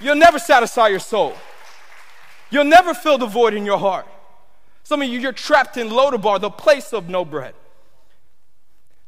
You'll 0.01 0.17
never 0.17 0.39
satisfy 0.39 0.89
your 0.89 0.99
soul. 0.99 1.35
You'll 2.51 2.65
never 2.65 2.95
fill 2.95 3.19
the 3.19 3.27
void 3.27 3.55
in 3.55 3.65
your 3.65 3.79
heart. 3.79 4.07
Some 4.83 5.03
of 5.03 5.09
you, 5.09 5.19
you're 5.19 5.33
trapped 5.33 5.77
in 5.77 5.91
Lo 5.91 6.11
Debar, 6.11 6.39
the 6.39 6.51
place 6.51 6.93
of 6.93 7.09
no 7.09 7.25
bread. 7.25 7.55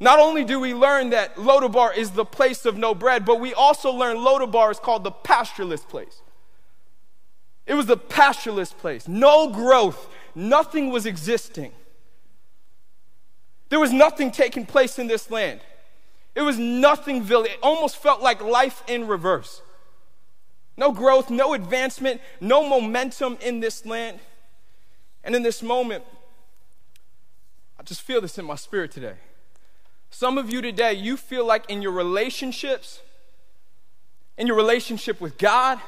Not 0.00 0.18
only 0.18 0.44
do 0.44 0.60
we 0.60 0.74
learn 0.74 1.10
that 1.10 1.38
Lo 1.38 1.60
Debar 1.60 1.92
is 1.92 2.10
the 2.10 2.24
place 2.24 2.64
of 2.64 2.76
no 2.76 2.94
bread, 2.94 3.24
but 3.24 3.40
we 3.40 3.52
also 3.52 3.90
learn 3.92 4.22
Lo 4.22 4.38
Debar 4.38 4.70
is 4.70 4.78
called 4.78 5.04
the 5.04 5.10
pastureless 5.10 5.82
place. 5.82 6.22
It 7.66 7.74
was 7.74 7.86
the 7.86 7.96
pastureless 7.96 8.72
place. 8.72 9.06
No 9.06 9.50
growth, 9.50 10.08
nothing 10.34 10.90
was 10.90 11.04
existing. 11.04 11.72
There 13.68 13.80
was 13.80 13.92
nothing 13.92 14.30
taking 14.30 14.66
place 14.66 14.98
in 14.98 15.06
this 15.06 15.30
land. 15.30 15.60
It 16.34 16.42
was 16.42 16.56
nothingville. 16.56 17.44
It 17.44 17.58
almost 17.62 17.96
felt 17.96 18.22
like 18.22 18.42
life 18.42 18.82
in 18.86 19.06
reverse. 19.06 19.60
No 20.76 20.92
growth, 20.92 21.28
no 21.28 21.54
advancement, 21.54 22.20
no 22.40 22.66
momentum 22.66 23.36
in 23.40 23.60
this 23.60 23.84
land. 23.84 24.20
And 25.24 25.34
in 25.34 25.42
this 25.42 25.62
moment, 25.62 26.04
I 27.78 27.82
just 27.82 28.00
feel 28.02 28.20
this 28.20 28.38
in 28.38 28.44
my 28.44 28.54
spirit 28.54 28.92
today. 28.92 29.16
Some 30.10 30.38
of 30.38 30.50
you 30.50 30.62
today, 30.62 30.94
you 30.94 31.16
feel 31.16 31.44
like 31.44 31.68
in 31.68 31.82
your 31.82 31.92
relationships, 31.92 33.00
in 34.38 34.46
your 34.46 34.56
relationship 34.56 35.20
with 35.20 35.36
God, 35.36 35.80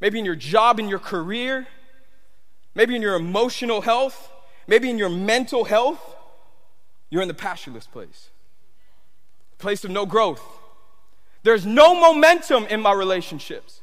maybe 0.00 0.18
in 0.18 0.24
your 0.24 0.36
job, 0.36 0.78
in 0.78 0.88
your 0.88 0.98
career, 0.98 1.66
maybe 2.74 2.94
in 2.94 3.02
your 3.02 3.14
emotional 3.14 3.80
health, 3.80 4.30
maybe 4.66 4.88
in 4.88 4.98
your 4.98 5.08
mental 5.08 5.64
health, 5.64 6.16
you're 7.10 7.22
in 7.22 7.28
the 7.28 7.34
pastureless 7.34 7.86
place, 7.86 8.30
place 9.58 9.84
of 9.84 9.90
no 9.90 10.06
growth. 10.06 10.42
There's 11.42 11.66
no 11.66 11.94
momentum 11.94 12.66
in 12.66 12.80
my 12.80 12.92
relationships. 12.92 13.80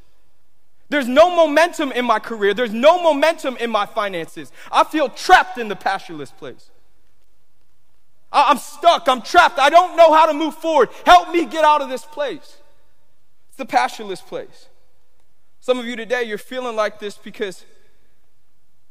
There's 0.88 1.08
no 1.08 1.34
momentum 1.34 1.92
in 1.92 2.04
my 2.04 2.18
career. 2.18 2.54
There's 2.54 2.72
no 2.72 3.02
momentum 3.02 3.56
in 3.58 3.70
my 3.70 3.84
finances. 3.84 4.50
I 4.72 4.84
feel 4.84 5.08
trapped 5.08 5.58
in 5.58 5.68
the 5.68 5.76
pastureless 5.76 6.30
place. 6.30 6.70
I'm 8.32 8.58
stuck. 8.58 9.08
I'm 9.08 9.22
trapped. 9.22 9.58
I 9.58 9.70
don't 9.70 9.96
know 9.96 10.12
how 10.12 10.26
to 10.26 10.32
move 10.32 10.54
forward. 10.54 10.88
Help 11.04 11.30
me 11.30 11.46
get 11.46 11.64
out 11.64 11.82
of 11.82 11.88
this 11.88 12.04
place. 12.04 12.56
It's 13.48 13.56
the 13.56 13.66
pastureless 13.66 14.20
place. 14.20 14.68
Some 15.60 15.78
of 15.78 15.86
you 15.86 15.96
today, 15.96 16.22
you're 16.22 16.38
feeling 16.38 16.76
like 16.76 16.98
this 16.98 17.16
because 17.16 17.64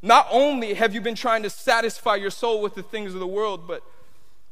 not 0.02 0.28
only 0.30 0.76
have 0.76 0.94
you 0.94 1.02
been 1.02 1.16
trying 1.16 1.44
to 1.44 1.50
satisfy 1.50 2.16
your 2.16 2.30
soul 2.30 2.62
with 2.62 2.76
the 2.76 2.84
things 2.84 3.14
of 3.14 3.20
the 3.20 3.28
world, 3.28 3.68
but 3.68 3.82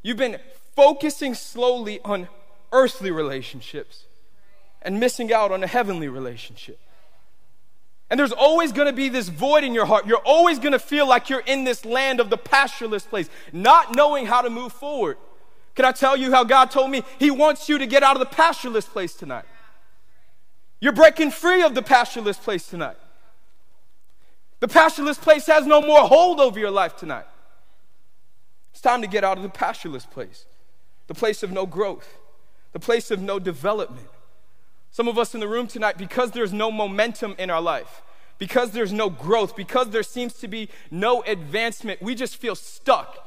you've 0.05 0.17
been 0.17 0.37
focusing 0.75 1.33
slowly 1.33 1.99
on 2.05 2.27
earthly 2.71 3.09
relationships 3.09 4.03
and 4.83 4.99
missing 4.99 5.33
out 5.33 5.51
on 5.51 5.63
a 5.63 5.67
heavenly 5.67 6.07
relationship. 6.07 6.79
And 8.11 8.19
there's 8.19 8.31
always 8.31 8.71
going 8.71 8.85
to 8.85 8.93
be 8.93 9.09
this 9.09 9.29
void 9.29 9.63
in 9.63 9.73
your 9.73 9.87
heart. 9.87 10.05
You're 10.05 10.21
always 10.23 10.59
going 10.59 10.73
to 10.73 10.79
feel 10.79 11.07
like 11.07 11.31
you're 11.31 11.39
in 11.39 11.63
this 11.63 11.83
land 11.83 12.19
of 12.19 12.29
the 12.29 12.37
pastureless 12.37 13.03
place, 13.03 13.31
not 13.51 13.95
knowing 13.95 14.27
how 14.27 14.43
to 14.43 14.49
move 14.51 14.71
forward. 14.73 15.17
Can 15.73 15.85
I 15.85 15.91
tell 15.91 16.15
you 16.15 16.29
how 16.29 16.43
God 16.43 16.69
told 16.69 16.91
me 16.91 17.03
He 17.17 17.31
wants 17.31 17.67
you 17.67 17.79
to 17.79 17.87
get 17.87 18.03
out 18.03 18.15
of 18.15 18.19
the 18.19 18.27
pastureless 18.27 18.85
place 18.85 19.15
tonight? 19.15 19.45
You're 20.79 20.93
breaking 20.93 21.31
free 21.31 21.63
of 21.63 21.73
the 21.73 21.81
pastureless 21.81 22.37
place 22.37 22.67
tonight. 22.67 22.97
The 24.59 24.67
pastureless 24.67 25.17
place 25.17 25.47
has 25.47 25.65
no 25.65 25.81
more 25.81 26.01
hold 26.01 26.39
over 26.39 26.59
your 26.59 26.69
life 26.69 26.95
tonight. 26.95 27.25
Time 28.85 29.01
to 29.01 29.07
get 29.07 29.23
out 29.23 29.37
of 29.37 29.41
the 29.41 29.49
pastureless 29.49 30.05
place, 30.05 30.45
the 31.07 31.15
place 31.15 31.41
of 31.41 31.51
no 31.51 31.65
growth, 31.65 32.19
the 32.71 32.79
place 32.79 33.09
of 33.09 33.19
no 33.19 33.39
development. 33.39 34.09
Some 34.91 35.07
of 35.07 35.17
us 35.17 35.33
in 35.33 35.39
the 35.39 35.47
room 35.47 35.65
tonight, 35.65 35.97
because 35.97 36.29
there's 36.29 36.53
no 36.53 36.69
momentum 36.69 37.33
in 37.39 37.49
our 37.49 37.61
life, 37.61 38.03
because 38.37 38.73
there's 38.73 38.93
no 38.93 39.09
growth, 39.09 39.55
because 39.55 39.89
there 39.89 40.03
seems 40.03 40.33
to 40.33 40.47
be 40.47 40.69
no 40.91 41.23
advancement, 41.23 41.99
we 41.99 42.13
just 42.13 42.37
feel 42.37 42.53
stuck 42.53 43.25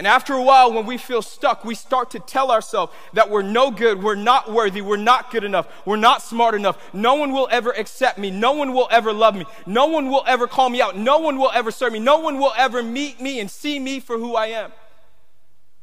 and 0.00 0.06
after 0.06 0.32
a 0.32 0.42
while, 0.42 0.72
when 0.72 0.86
we 0.86 0.96
feel 0.96 1.20
stuck, 1.20 1.62
we 1.62 1.74
start 1.74 2.12
to 2.12 2.20
tell 2.20 2.50
ourselves 2.50 2.90
that 3.12 3.28
we're 3.28 3.42
no 3.42 3.70
good, 3.70 4.02
we're 4.02 4.14
not 4.14 4.50
worthy, 4.50 4.80
we're 4.80 4.96
not 4.96 5.30
good 5.30 5.44
enough, 5.44 5.68
we're 5.84 5.96
not 5.96 6.22
smart 6.22 6.54
enough. 6.54 6.78
No 6.94 7.16
one 7.16 7.32
will 7.32 7.48
ever 7.50 7.70
accept 7.72 8.16
me, 8.16 8.30
no 8.30 8.52
one 8.52 8.72
will 8.72 8.88
ever 8.90 9.12
love 9.12 9.34
me, 9.34 9.44
no 9.66 9.88
one 9.88 10.08
will 10.08 10.24
ever 10.26 10.46
call 10.46 10.70
me 10.70 10.80
out, 10.80 10.96
no 10.96 11.18
one 11.18 11.38
will 11.38 11.50
ever 11.52 11.70
serve 11.70 11.92
me, 11.92 11.98
no 11.98 12.18
one 12.18 12.38
will 12.38 12.54
ever 12.56 12.82
meet 12.82 13.20
me 13.20 13.40
and 13.40 13.50
see 13.50 13.78
me 13.78 14.00
for 14.00 14.16
who 14.16 14.36
I 14.36 14.46
am. 14.46 14.72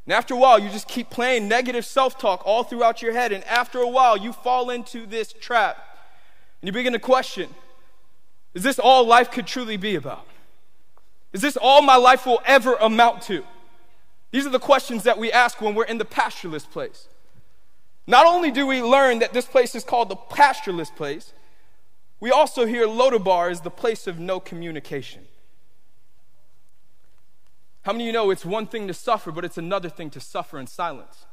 And 0.08 0.14
after 0.14 0.34
a 0.34 0.38
while, 0.38 0.58
you 0.58 0.70
just 0.70 0.88
keep 0.88 1.10
playing 1.10 1.50
negative 1.50 1.86
self 1.86 2.18
talk 2.18 2.42
all 2.46 2.64
throughout 2.64 3.02
your 3.02 3.12
head. 3.12 3.34
And 3.34 3.44
after 3.44 3.80
a 3.80 3.88
while, 3.88 4.18
you 4.18 4.32
fall 4.32 4.70
into 4.70 5.06
this 5.06 5.34
trap. 5.34 5.78
And 6.62 6.68
you 6.68 6.72
begin 6.72 6.94
to 6.94 7.00
question 7.00 7.50
is 8.54 8.64
this 8.64 8.80
all 8.80 9.06
life 9.06 9.30
could 9.32 9.46
truly 9.46 9.76
be 9.76 9.96
about? 9.96 10.26
Is 11.34 11.42
this 11.42 11.58
all 11.58 11.82
my 11.82 11.98
life 11.98 12.26
will 12.26 12.42
ever 12.46 12.76
amount 12.76 13.22
to? 13.24 13.44
These 14.32 14.48
are 14.48 14.50
the 14.50 14.60
questions 14.60 15.04
that 15.04 15.18
we 15.18 15.30
ask 15.30 15.62
when 15.62 15.76
we're 15.76 15.84
in 15.84 15.98
the 15.98 16.06
pastureless 16.06 16.66
place. 16.66 17.08
Not 18.08 18.26
only 18.26 18.50
do 18.50 18.66
we 18.66 18.82
learn 18.82 19.20
that 19.20 19.34
this 19.34 19.46
place 19.46 19.76
is 19.76 19.84
called 19.84 20.08
the 20.08 20.16
pastureless 20.16 20.90
place, 20.90 21.34
we 22.22 22.32
also 22.32 22.66
hear 22.66 22.88
Lo 22.88 23.10
Debar 23.10 23.52
is 23.52 23.62
the 23.62 23.70
place 23.70 24.08
of 24.08 24.18
no 24.18 24.40
communication. 24.40 25.26
How 27.88 27.94
many 27.94 28.03
of 28.03 28.08
you 28.08 28.12
know 28.12 28.32
it's 28.32 28.44
one 28.44 28.67
thing 28.67 28.89
to 28.89 28.94
suffer, 28.94 29.32
but 29.32 29.46
it's 29.46 29.58
another 29.58 29.88
thing 29.88 30.10
to 30.10 30.20
suffer 30.20 30.60
in 30.60 30.67
silence? 30.67 31.25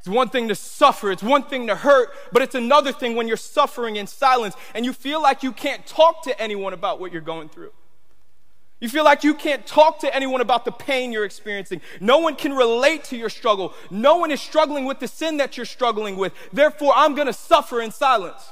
It's 0.00 0.08
one 0.08 0.28
thing 0.28 0.48
to 0.48 0.56
suffer, 0.56 1.12
it's 1.12 1.22
one 1.22 1.44
thing 1.44 1.68
to 1.68 1.76
hurt, 1.76 2.08
but 2.32 2.42
it's 2.42 2.56
another 2.56 2.90
thing 2.90 3.14
when 3.14 3.28
you're 3.28 3.36
suffering 3.36 3.94
in 3.94 4.08
silence 4.08 4.56
and 4.74 4.84
you 4.84 4.92
feel 4.92 5.22
like 5.22 5.44
you 5.44 5.52
can't 5.52 5.86
talk 5.86 6.24
to 6.24 6.42
anyone 6.42 6.72
about 6.72 6.98
what 6.98 7.12
you're 7.12 7.20
going 7.20 7.48
through. 7.48 7.70
You 8.80 8.88
feel 8.88 9.04
like 9.04 9.22
you 9.22 9.34
can't 9.34 9.64
talk 9.68 10.00
to 10.00 10.12
anyone 10.12 10.40
about 10.40 10.64
the 10.64 10.72
pain 10.72 11.12
you're 11.12 11.24
experiencing. 11.24 11.80
No 12.00 12.18
one 12.18 12.34
can 12.34 12.54
relate 12.54 13.04
to 13.04 13.16
your 13.16 13.30
struggle. 13.30 13.72
No 13.88 14.16
one 14.16 14.32
is 14.32 14.40
struggling 14.40 14.84
with 14.84 14.98
the 14.98 15.06
sin 15.06 15.36
that 15.36 15.56
you're 15.56 15.64
struggling 15.64 16.16
with. 16.16 16.32
Therefore, 16.52 16.92
I'm 16.96 17.14
going 17.14 17.28
to 17.28 17.32
suffer 17.32 17.80
in 17.80 17.92
silence. 17.92 18.50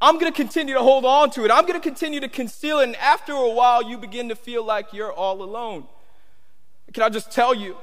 I'm 0.00 0.18
going 0.18 0.30
to 0.30 0.36
continue 0.36 0.74
to 0.74 0.82
hold 0.82 1.04
on 1.04 1.30
to 1.30 1.44
it. 1.44 1.50
I'm 1.50 1.62
going 1.62 1.80
to 1.80 1.88
continue 1.88 2.20
to 2.20 2.28
conceal 2.28 2.80
it. 2.80 2.84
And 2.84 2.96
after 2.96 3.32
a 3.32 3.50
while, 3.50 3.82
you 3.82 3.96
begin 3.96 4.28
to 4.28 4.36
feel 4.36 4.64
like 4.64 4.92
you're 4.92 5.12
all 5.12 5.42
alone. 5.42 5.86
Can 6.92 7.02
I 7.02 7.08
just 7.08 7.30
tell 7.30 7.54
you? 7.54 7.76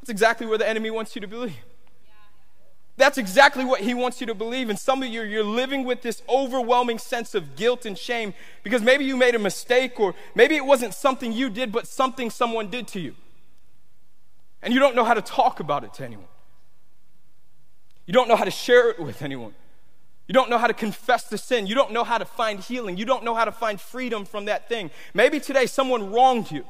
That's 0.00 0.10
exactly 0.10 0.46
where 0.46 0.58
the 0.58 0.68
enemy 0.68 0.90
wants 0.90 1.14
you 1.14 1.20
to 1.20 1.26
believe. 1.26 1.56
That's 2.98 3.16
exactly 3.16 3.64
what 3.64 3.80
he 3.80 3.94
wants 3.94 4.20
you 4.20 4.26
to 4.26 4.34
believe. 4.34 4.70
And 4.70 4.78
some 4.78 5.02
of 5.04 5.08
you, 5.08 5.22
you're 5.22 5.44
living 5.44 5.84
with 5.84 6.02
this 6.02 6.20
overwhelming 6.28 6.98
sense 6.98 7.34
of 7.34 7.54
guilt 7.54 7.86
and 7.86 7.96
shame 7.96 8.34
because 8.64 8.82
maybe 8.82 9.04
you 9.04 9.16
made 9.16 9.36
a 9.36 9.38
mistake 9.38 10.00
or 10.00 10.16
maybe 10.34 10.56
it 10.56 10.66
wasn't 10.66 10.92
something 10.92 11.32
you 11.32 11.48
did, 11.48 11.70
but 11.70 11.86
something 11.86 12.28
someone 12.28 12.70
did 12.70 12.88
to 12.88 13.00
you. 13.00 13.14
And 14.62 14.74
you 14.74 14.80
don't 14.80 14.96
know 14.96 15.04
how 15.04 15.14
to 15.14 15.22
talk 15.22 15.60
about 15.60 15.84
it 15.84 15.94
to 15.94 16.04
anyone. 16.04 16.26
You 18.04 18.12
don't 18.12 18.26
know 18.26 18.36
how 18.36 18.44
to 18.44 18.50
share 18.50 18.90
it 18.90 18.98
with 18.98 19.22
anyone. 19.22 19.54
You 20.28 20.34
don't 20.34 20.50
know 20.50 20.58
how 20.58 20.66
to 20.66 20.74
confess 20.74 21.24
the 21.24 21.38
sin. 21.38 21.66
You 21.66 21.74
don't 21.74 21.90
know 21.90 22.04
how 22.04 22.18
to 22.18 22.26
find 22.26 22.60
healing. 22.60 22.98
You 22.98 23.06
don't 23.06 23.24
know 23.24 23.34
how 23.34 23.46
to 23.46 23.52
find 23.52 23.80
freedom 23.80 24.26
from 24.26 24.44
that 24.44 24.68
thing. 24.68 24.90
Maybe 25.14 25.40
today 25.40 25.64
someone 25.64 26.12
wronged 26.12 26.50
you. 26.50 26.66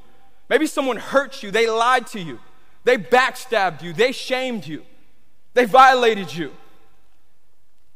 Maybe 0.49 0.67
someone 0.67 0.97
hurt 0.97 1.43
you. 1.43 1.51
They 1.51 1.69
lied 1.69 2.07
to 2.09 2.21
you. 2.21 2.39
They 2.85 2.97
backstabbed 2.97 3.83
you. 3.83 3.93
They 3.93 4.13
shamed 4.13 4.65
you. 4.65 4.85
They 5.55 5.65
violated 5.65 6.33
you. 6.33 6.53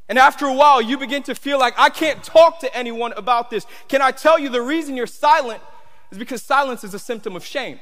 And 0.08 0.18
after 0.18 0.46
a 0.46 0.52
while, 0.52 0.82
you 0.82 0.98
begin 0.98 1.22
to 1.22 1.34
feel 1.34 1.60
like, 1.60 1.74
I 1.78 1.88
can't 1.88 2.22
talk 2.24 2.58
to 2.60 2.76
anyone 2.76 3.12
about 3.16 3.48
this. 3.48 3.64
Can 3.88 4.02
I 4.02 4.10
tell 4.10 4.38
you 4.38 4.48
the 4.48 4.60
reason 4.60 4.96
you're 4.96 5.06
silent 5.06 5.62
is 6.10 6.18
because 6.18 6.42
silence 6.42 6.82
is 6.82 6.92
a 6.92 6.98
symptom 6.98 7.36
of 7.36 7.46
shame. 7.46 7.78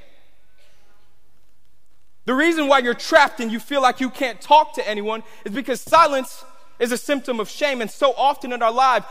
The 2.27 2.35
reason 2.35 2.69
why 2.69 2.81
you're 2.81 2.95
trapped 2.95 3.41
and 3.41 3.51
you 3.51 3.59
feel 3.59 3.81
like 3.81 4.01
you 4.01 4.11
can't 4.11 4.41
talk 4.41 4.75
to 4.75 4.87
anyone 4.87 5.23
is 5.47 5.53
because 5.53 5.81
silence 5.81 6.45
is 6.81 6.91
a 6.91 6.99
symptom 6.99 7.39
of 7.39 7.49
shame. 7.49 7.81
And 7.81 7.91
so 7.91 8.13
often 8.17 8.53
in 8.53 8.63
our 8.63 8.73
lives, 8.73 9.07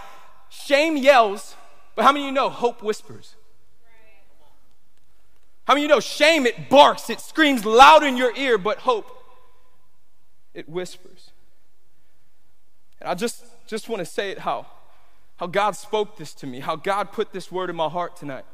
shame 0.49 0.97
yells, 0.97 1.55
but 1.95 2.03
how 2.03 2.11
many 2.11 2.25
of 2.25 2.27
you 2.27 2.33
know 2.33 2.49
hope 2.49 2.83
whispers? 2.83 3.35
How 5.65 5.75
many 5.75 5.85
of 5.85 5.89
you 5.89 5.95
know 5.95 5.99
shame, 5.99 6.45
it 6.47 6.67
barks, 6.67 7.09
it 7.09 7.21
screams 7.21 7.63
loud 7.63 8.03
in 8.03 8.17
your 8.17 8.35
ear, 8.35 8.57
but 8.57 8.79
hope 8.79 9.15
it 10.53 10.67
whispers. 10.67 11.29
And 12.99 13.09
I 13.09 13.13
just, 13.13 13.45
just 13.67 13.87
want 13.87 13.99
to 13.99 14.05
say 14.05 14.31
it 14.31 14.39
how, 14.39 14.65
how 15.37 15.45
God 15.45 15.75
spoke 15.75 16.17
this 16.17 16.33
to 16.35 16.47
me, 16.47 16.59
how 16.59 16.75
God 16.75 17.11
put 17.11 17.31
this 17.31 17.51
word 17.51 17.69
in 17.69 17.75
my 17.75 17.87
heart 17.87 18.17
tonight. 18.17 18.45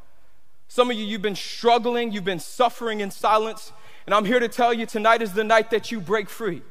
Some 0.67 0.91
of 0.91 0.97
you, 0.97 1.05
you've 1.05 1.21
been 1.21 1.35
struggling, 1.35 2.11
you've 2.11 2.25
been 2.25 2.39
suffering 2.39 2.99
in 2.99 3.11
silence, 3.11 3.71
and 4.05 4.13
I'm 4.13 4.25
here 4.25 4.39
to 4.39 4.49
tell 4.49 4.73
you 4.73 4.85
tonight 4.85 5.21
is 5.21 5.33
the 5.33 5.43
night 5.43 5.71
that 5.71 5.91
you 5.91 6.01
break 6.01 6.29
free. 6.29 6.61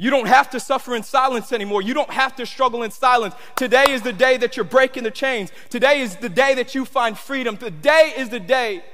You 0.00 0.10
don't 0.10 0.28
have 0.28 0.48
to 0.50 0.60
suffer 0.60 0.94
in 0.94 1.02
silence 1.02 1.52
anymore. 1.52 1.82
You 1.82 1.92
don't 1.92 2.10
have 2.10 2.36
to 2.36 2.46
struggle 2.46 2.84
in 2.84 2.92
silence. 2.92 3.34
Today 3.56 3.86
is 3.90 4.02
the 4.02 4.12
day 4.12 4.36
that 4.36 4.56
you're 4.56 4.64
breaking 4.64 5.02
the 5.02 5.10
chains. 5.10 5.50
Today 5.70 6.00
is 6.00 6.16
the 6.16 6.28
day 6.28 6.54
that 6.54 6.72
you 6.74 6.84
find 6.84 7.18
freedom. 7.18 7.56
Today 7.56 8.14
is 8.16 8.28
the 8.28 8.38
day 8.38 8.84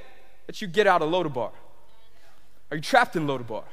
that 0.47 0.61
you 0.61 0.67
get 0.67 0.87
out 0.87 1.03
of 1.03 1.11
Lo 1.11 1.21
Debar. 1.21 1.51
Are 2.71 2.77
you 2.77 2.81
trapped 2.81 3.15
in 3.15 3.27
Lo 3.27 3.37
Debar? 3.37 3.63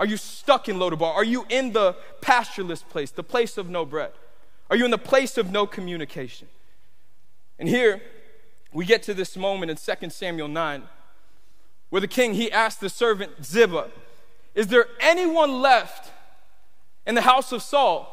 Are 0.00 0.06
you 0.06 0.16
stuck 0.16 0.68
in 0.68 0.80
Lo 0.80 0.90
Debar? 0.90 1.12
Are 1.12 1.24
you 1.24 1.46
in 1.48 1.72
the 1.72 1.94
pastureless 2.20 2.82
place, 2.82 3.12
the 3.12 3.22
place 3.22 3.56
of 3.56 3.68
no 3.68 3.84
bread? 3.84 4.10
Are 4.68 4.74
you 4.76 4.84
in 4.84 4.90
the 4.90 4.98
place 4.98 5.38
of 5.38 5.52
no 5.52 5.64
communication? 5.64 6.48
And 7.56 7.68
here 7.68 8.02
we 8.72 8.84
get 8.84 9.04
to 9.04 9.14
this 9.14 9.36
moment 9.36 9.70
in 9.70 9.76
2 9.76 10.10
Samuel 10.10 10.48
9 10.48 10.82
where 11.90 12.00
the 12.00 12.08
king 12.08 12.34
he 12.34 12.50
asked 12.50 12.80
the 12.80 12.88
servant 12.88 13.44
Ziba, 13.44 13.90
"Is 14.54 14.68
there 14.68 14.88
anyone 14.98 15.60
left 15.60 16.10
in 17.06 17.14
the 17.14 17.22
house 17.22 17.52
of 17.52 17.62
Saul 17.62 18.08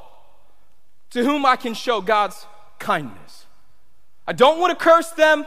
to 1.12 1.24
whom 1.24 1.46
I 1.46 1.56
can 1.56 1.74
show 1.74 2.02
God's 2.02 2.46
kindness? 2.78 3.46
I 4.28 4.34
don't 4.34 4.60
want 4.60 4.78
to 4.78 4.84
curse 4.84 5.10
them. 5.12 5.46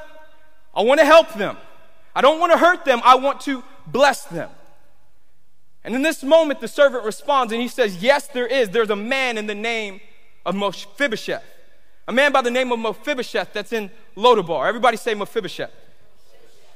I 0.74 0.82
want 0.82 1.00
to 1.00 1.06
help 1.06 1.34
them. 1.34 1.56
I 2.14 2.20
don't 2.20 2.40
want 2.40 2.52
to 2.52 2.58
hurt 2.58 2.84
them. 2.84 3.00
I 3.04 3.14
want 3.14 3.40
to 3.42 3.62
bless 3.86 4.24
them." 4.24 4.50
And 5.84 5.94
in 5.94 6.02
this 6.02 6.22
moment, 6.22 6.60
the 6.60 6.68
servant 6.68 7.04
responds 7.04 7.52
and 7.52 7.60
he 7.60 7.68
says, 7.68 8.02
Yes, 8.02 8.28
there 8.28 8.46
is. 8.46 8.70
There's 8.70 8.90
a 8.90 8.96
man 8.96 9.36
in 9.36 9.46
the 9.46 9.54
name 9.54 10.00
of 10.46 10.54
Mephibosheth. 10.54 11.44
A 12.06 12.12
man 12.12 12.32
by 12.32 12.42
the 12.42 12.50
name 12.50 12.72
of 12.72 12.78
Mephibosheth 12.78 13.52
that's 13.52 13.72
in 13.72 13.90
Lo 14.14 14.34
Debar. 14.34 14.66
Everybody 14.66 14.96
say 14.96 15.14
Mephibosheth. 15.14 15.70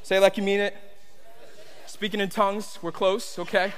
Say 0.03 0.17
it 0.17 0.21
like 0.21 0.37
you 0.37 0.43
mean 0.43 0.61
it. 0.61 0.77
Speaking 1.87 2.21
in 2.21 2.29
tongues, 2.29 2.79
we're 2.83 2.93
close, 2.93 3.39
okay? 3.39 3.73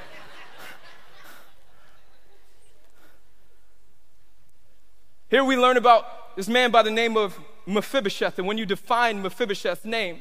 Here 5.31 5.45
we 5.45 5.57
learn 5.57 5.77
about 5.77 6.37
this 6.37 6.49
man 6.49 6.71
by 6.71 6.83
the 6.83 6.91
name 6.91 7.17
of 7.17 7.39
Mephibosheth. 7.67 8.39
And 8.39 8.47
when 8.47 8.57
you 8.57 8.65
define 8.65 9.23
Mephibosheth's 9.23 9.85
name, 9.85 10.21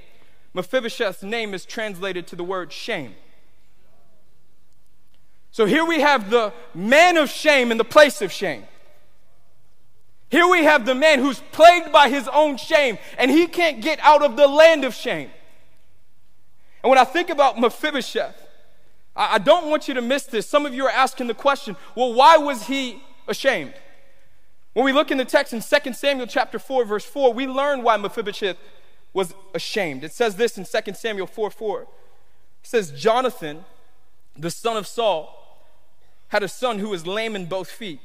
Mephibosheth's 0.54 1.24
name 1.24 1.54
is 1.54 1.66
translated 1.66 2.28
to 2.28 2.36
the 2.36 2.44
word 2.44 2.74
shame. 2.74 3.16
So 5.52 5.66
here 5.66 5.86
we 5.86 6.02
have 6.02 6.30
the 6.30 6.54
man 6.74 7.18
of 7.18 7.30
shame 7.30 7.72
in 7.72 7.78
the 7.78 7.86
place 7.86 8.22
of 8.22 8.32
shame. 8.32 8.66
Here 10.30 10.48
we 10.48 10.66
have 10.66 10.86
the 10.86 10.94
man 10.94 11.20
who's 11.20 11.40
plagued 11.52 11.92
by 11.92 12.10
his 12.10 12.28
own 12.28 12.58
shame 12.58 12.98
and 13.18 13.32
he 13.32 13.48
can't 13.48 13.82
get 13.82 14.00
out 14.02 14.22
of 14.22 14.36
the 14.36 14.48
land 14.48 14.84
of 14.84 14.94
shame. 14.94 15.32
And 16.84 16.90
when 16.90 17.00
I 17.00 17.06
think 17.06 17.30
about 17.30 17.58
Mephibosheth, 17.58 18.36
I, 19.16 19.40
don't 19.40 19.70
want 19.70 19.88
you 19.88 19.94
to 19.96 20.02
miss 20.02 20.26
this. 20.26 20.48
Some 20.48 20.66
of 20.66 20.76
you 20.76 20.86
are 20.86 20.92
asking 20.92 21.28
the 21.28 21.34
question 21.34 21.76
well, 21.96 22.14
why 22.14 22.38
was 22.38 22.68
he 22.68 23.02
ashamed? 23.28 23.74
When 24.77 24.86
we 24.86 24.93
look 24.93 25.10
in 25.10 25.17
the 25.17 25.25
text 25.25 25.53
in 25.53 25.62
2 25.62 25.93
Samuel 25.93 26.27
chapter 26.27 26.60
4, 26.60 26.86
verse 26.86 27.03
4, 27.03 27.34
we 27.34 27.48
learn 27.48 27.81
why 27.81 27.98
Mephibosheth 27.98 28.57
was 29.12 29.34
ashamed. 29.55 30.03
It 30.03 30.12
says 30.12 30.36
this 30.36 30.55
in 30.55 30.65
2 30.65 30.93
Samuel 30.93 31.25
4 31.25 31.50
4. 31.50 31.81
It 31.81 31.88
says, 32.62 32.91
Jonathan, 32.91 33.65
the 34.38 34.51
son 34.51 34.77
of 34.77 34.86
Saul, 34.86 35.65
had 36.27 36.43
a 36.43 36.48
son 36.48 36.77
who 36.77 36.89
was 36.89 37.07
lame 37.07 37.36
in 37.36 37.48
both 37.48 37.72
feet. 37.72 38.01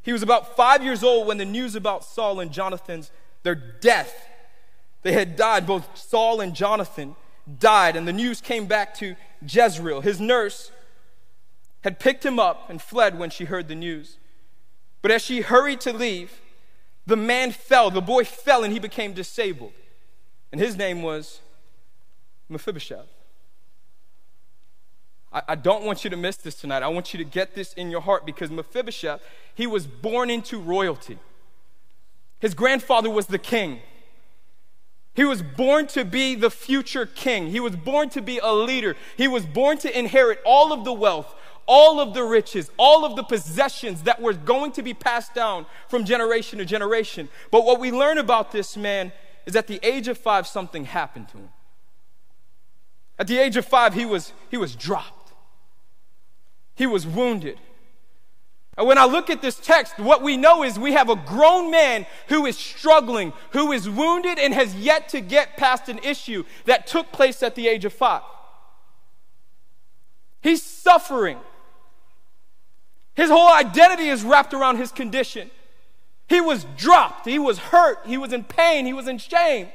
He 0.00 0.12
was 0.12 0.22
about 0.22 0.54
five 0.54 0.84
years 0.84 1.02
old 1.02 1.26
when 1.26 1.38
the 1.38 1.44
news 1.44 1.74
about 1.74 2.04
Saul 2.04 2.38
and 2.38 2.52
Jonathan's 2.52 3.10
their 3.42 3.56
death, 3.56 4.28
they 5.02 5.14
had 5.14 5.34
died, 5.34 5.66
both 5.66 5.98
Saul 5.98 6.40
and 6.40 6.54
Jonathan 6.54 7.16
died, 7.58 7.96
and 7.96 8.06
the 8.06 8.12
news 8.12 8.40
came 8.40 8.66
back 8.66 8.94
to 8.98 9.16
Jezreel. 9.44 10.02
His 10.02 10.20
nurse 10.20 10.70
had 11.80 11.98
picked 11.98 12.24
him 12.24 12.38
up 12.38 12.70
and 12.70 12.80
fled 12.80 13.18
when 13.18 13.30
she 13.30 13.46
heard 13.46 13.66
the 13.66 13.74
news. 13.74 14.18
But 15.02 15.10
as 15.10 15.22
she 15.22 15.40
hurried 15.40 15.80
to 15.82 15.92
leave, 15.92 16.40
the 17.06 17.16
man 17.16 17.52
fell. 17.52 17.90
The 17.90 18.00
boy 18.00 18.24
fell 18.24 18.64
and 18.64 18.72
he 18.72 18.78
became 18.78 19.12
disabled. 19.12 19.72
And 20.52 20.60
his 20.60 20.76
name 20.76 21.02
was 21.02 21.40
Mephibosheth. 22.48 23.06
I, 25.32 25.42
I, 25.48 25.54
don't 25.54 25.84
want 25.84 26.04
you 26.04 26.10
to 26.10 26.16
miss 26.16 26.36
this 26.36 26.56
tonight. 26.56 26.82
I 26.82 26.88
want 26.88 27.14
you 27.14 27.18
to 27.18 27.24
get 27.24 27.54
this 27.54 27.72
in 27.74 27.90
your 27.90 28.00
heart 28.00 28.26
because 28.26 28.50
Mephibosheth, 28.50 29.20
he 29.54 29.66
was 29.66 29.86
born 29.86 30.28
into 30.28 30.58
royalty. 30.58 31.18
His 32.40 32.54
grandfather 32.54 33.10
was 33.10 33.26
the 33.26 33.38
king. 33.38 33.80
He 35.14 35.24
was 35.24 35.42
born 35.42 35.86
to 35.88 36.04
be 36.04 36.34
the 36.34 36.50
future 36.50 37.04
king. 37.06 37.48
He 37.48 37.60
was 37.60 37.76
born 37.76 38.08
to 38.10 38.22
be 38.22 38.38
a 38.38 38.52
leader. 38.52 38.96
He 39.16 39.28
was 39.28 39.44
born 39.44 39.78
to 39.78 39.98
inherit 39.98 40.40
all 40.44 40.72
of 40.72 40.84
the 40.84 40.92
wealth, 40.92 41.34
all 41.72 42.00
of 42.00 42.14
the 42.14 42.24
riches, 42.24 42.68
all 42.76 43.04
of 43.04 43.14
the 43.14 43.22
possessions 43.22 44.02
that 44.02 44.20
were 44.20 44.32
going 44.32 44.72
to 44.72 44.82
be 44.82 44.92
passed 44.92 45.34
down 45.34 45.64
from 45.88 46.04
generation 46.04 46.58
to 46.58 46.64
generation. 46.64 47.28
But 47.52 47.64
what 47.64 47.78
we 47.78 47.92
learn 47.92 48.18
about 48.18 48.50
this 48.50 48.76
man 48.76 49.12
is 49.46 49.54
at 49.54 49.68
the 49.68 49.78
age 49.84 50.08
of 50.08 50.18
five, 50.18 50.48
something 50.48 50.84
happened 50.84 51.28
to 51.28 51.36
him. 51.36 51.48
At 53.20 53.28
the 53.28 53.38
age 53.38 53.56
of 53.56 53.64
five, 53.64 53.94
he 53.94 54.04
was, 54.04 54.32
he 54.50 54.56
was 54.56 54.74
dropped, 54.74 55.32
he 56.74 56.86
was 56.86 57.06
wounded. 57.06 57.58
And 58.76 58.88
when 58.88 58.98
I 58.98 59.04
look 59.04 59.30
at 59.30 59.40
this 59.40 59.56
text, 59.56 59.96
what 59.98 60.22
we 60.22 60.36
know 60.36 60.64
is 60.64 60.76
we 60.76 60.94
have 60.94 61.08
a 61.08 61.14
grown 61.14 61.70
man 61.70 62.04
who 62.28 62.46
is 62.46 62.58
struggling, 62.58 63.32
who 63.50 63.70
is 63.70 63.88
wounded, 63.88 64.40
and 64.40 64.52
has 64.54 64.74
yet 64.74 65.08
to 65.10 65.20
get 65.20 65.56
past 65.56 65.88
an 65.88 66.00
issue 66.02 66.42
that 66.64 66.88
took 66.88 67.12
place 67.12 67.44
at 67.44 67.54
the 67.54 67.68
age 67.68 67.84
of 67.84 67.92
five. 67.92 68.22
He's 70.40 70.62
suffering. 70.62 71.38
His 73.14 73.30
whole 73.30 73.52
identity 73.52 74.08
is 74.08 74.22
wrapped 74.22 74.54
around 74.54 74.76
his 74.76 74.92
condition. 74.92 75.50
He 76.28 76.40
was 76.40 76.64
dropped, 76.76 77.26
he 77.26 77.38
was 77.38 77.58
hurt, 77.58 77.98
he 78.06 78.16
was 78.16 78.32
in 78.32 78.44
pain, 78.44 78.86
he 78.86 78.92
was 78.92 79.08
in 79.08 79.18
shame. 79.18 79.68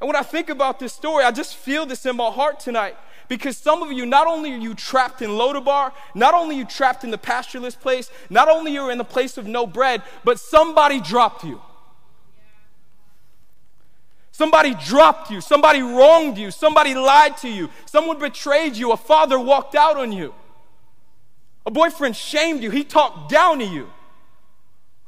And 0.00 0.08
when 0.08 0.16
I 0.16 0.22
think 0.22 0.50
about 0.50 0.78
this 0.78 0.92
story, 0.92 1.24
I 1.24 1.30
just 1.30 1.54
feel 1.54 1.86
this 1.86 2.04
in 2.04 2.16
my 2.16 2.30
heart 2.30 2.60
tonight. 2.60 2.96
Because 3.28 3.56
some 3.56 3.82
of 3.82 3.90
you, 3.90 4.06
not 4.06 4.26
only 4.26 4.52
are 4.52 4.58
you 4.58 4.74
trapped 4.74 5.22
in 5.22 5.36
Lo 5.36 5.52
Debar, 5.52 5.92
not 6.14 6.34
only 6.34 6.56
are 6.56 6.58
you 6.58 6.64
trapped 6.64 7.02
in 7.02 7.10
the 7.10 7.18
pastureless 7.18 7.74
place, 7.74 8.10
not 8.30 8.48
only 8.48 8.72
you're 8.72 8.92
in 8.92 8.98
the 8.98 9.04
place 9.04 9.36
of 9.36 9.46
no 9.46 9.66
bread, 9.66 10.02
but 10.22 10.38
somebody 10.38 11.00
dropped 11.00 11.44
you. 11.44 11.60
Somebody 14.30 14.74
dropped 14.74 15.30
you. 15.30 15.40
Somebody 15.40 15.80
wronged 15.80 16.36
you. 16.36 16.50
Somebody 16.50 16.94
lied 16.94 17.38
to 17.38 17.48
you. 17.48 17.70
Someone 17.86 18.18
betrayed 18.18 18.76
you. 18.76 18.92
A 18.92 18.96
father 18.96 19.40
walked 19.40 19.74
out 19.74 19.96
on 19.96 20.12
you. 20.12 20.34
A 21.66 21.70
boyfriend 21.70 22.14
shamed 22.14 22.62
you. 22.62 22.70
He 22.70 22.84
talked 22.84 23.28
down 23.28 23.58
to 23.58 23.64
you. 23.64 23.90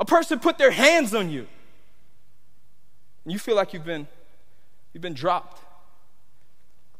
A 0.00 0.04
person 0.04 0.40
put 0.40 0.58
their 0.58 0.72
hands 0.72 1.14
on 1.14 1.30
you. 1.30 1.46
And 3.24 3.32
you 3.32 3.38
feel 3.38 3.56
like 3.56 3.72
you've 3.72 3.84
been, 3.84 4.08
you've 4.92 5.02
been 5.02 5.14
dropped. 5.14 5.62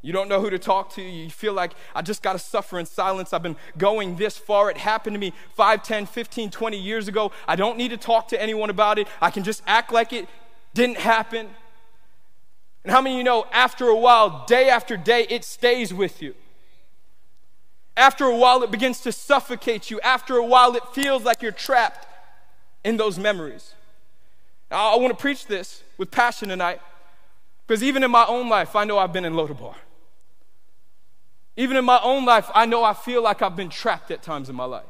You 0.00 0.12
don't 0.12 0.28
know 0.28 0.40
who 0.40 0.48
to 0.50 0.60
talk 0.60 0.94
to. 0.94 1.02
You 1.02 1.28
feel 1.28 1.52
like 1.52 1.72
I 1.92 2.02
just 2.02 2.22
got 2.22 2.34
to 2.34 2.38
suffer 2.38 2.78
in 2.78 2.86
silence. 2.86 3.32
I've 3.32 3.42
been 3.42 3.56
going 3.76 4.14
this 4.14 4.36
far. 4.36 4.70
It 4.70 4.76
happened 4.76 5.14
to 5.14 5.20
me 5.20 5.32
5, 5.54 5.82
10, 5.82 6.06
15, 6.06 6.50
20 6.50 6.78
years 6.78 7.08
ago. 7.08 7.32
I 7.48 7.56
don't 7.56 7.76
need 7.76 7.88
to 7.88 7.96
talk 7.96 8.28
to 8.28 8.40
anyone 8.40 8.70
about 8.70 8.98
it. 8.98 9.08
I 9.20 9.30
can 9.30 9.42
just 9.42 9.62
act 9.66 9.92
like 9.92 10.12
it 10.12 10.28
didn't 10.72 10.98
happen. 10.98 11.48
And 12.84 12.92
how 12.92 13.00
many 13.00 13.16
of 13.16 13.18
you 13.18 13.24
know 13.24 13.46
after 13.52 13.88
a 13.88 13.96
while, 13.96 14.46
day 14.46 14.70
after 14.70 14.96
day, 14.96 15.26
it 15.28 15.44
stays 15.44 15.92
with 15.92 16.22
you? 16.22 16.34
After 17.98 18.26
a 18.26 18.36
while, 18.36 18.62
it 18.62 18.70
begins 18.70 19.00
to 19.00 19.10
suffocate 19.10 19.90
you. 19.90 20.00
After 20.02 20.36
a 20.36 20.44
while, 20.44 20.76
it 20.76 20.84
feels 20.92 21.24
like 21.24 21.42
you're 21.42 21.50
trapped 21.50 22.06
in 22.84 22.96
those 22.96 23.18
memories. 23.18 23.74
Now, 24.70 24.94
I 24.94 24.96
want 24.96 25.10
to 25.10 25.20
preach 25.20 25.46
this 25.48 25.82
with 25.98 26.12
passion 26.12 26.48
tonight 26.48 26.80
because 27.66 27.82
even 27.82 28.04
in 28.04 28.10
my 28.12 28.24
own 28.26 28.48
life, 28.48 28.76
I 28.76 28.84
know 28.84 28.98
I've 28.98 29.12
been 29.12 29.24
in 29.24 29.34
Lo 29.34 29.48
Debar. 29.48 29.74
Even 31.56 31.76
in 31.76 31.84
my 31.84 31.98
own 32.00 32.24
life, 32.24 32.48
I 32.54 32.66
know 32.66 32.84
I 32.84 32.94
feel 32.94 33.20
like 33.20 33.42
I've 33.42 33.56
been 33.56 33.68
trapped 33.68 34.12
at 34.12 34.22
times 34.22 34.48
in 34.48 34.54
my 34.54 34.64
life. 34.64 34.84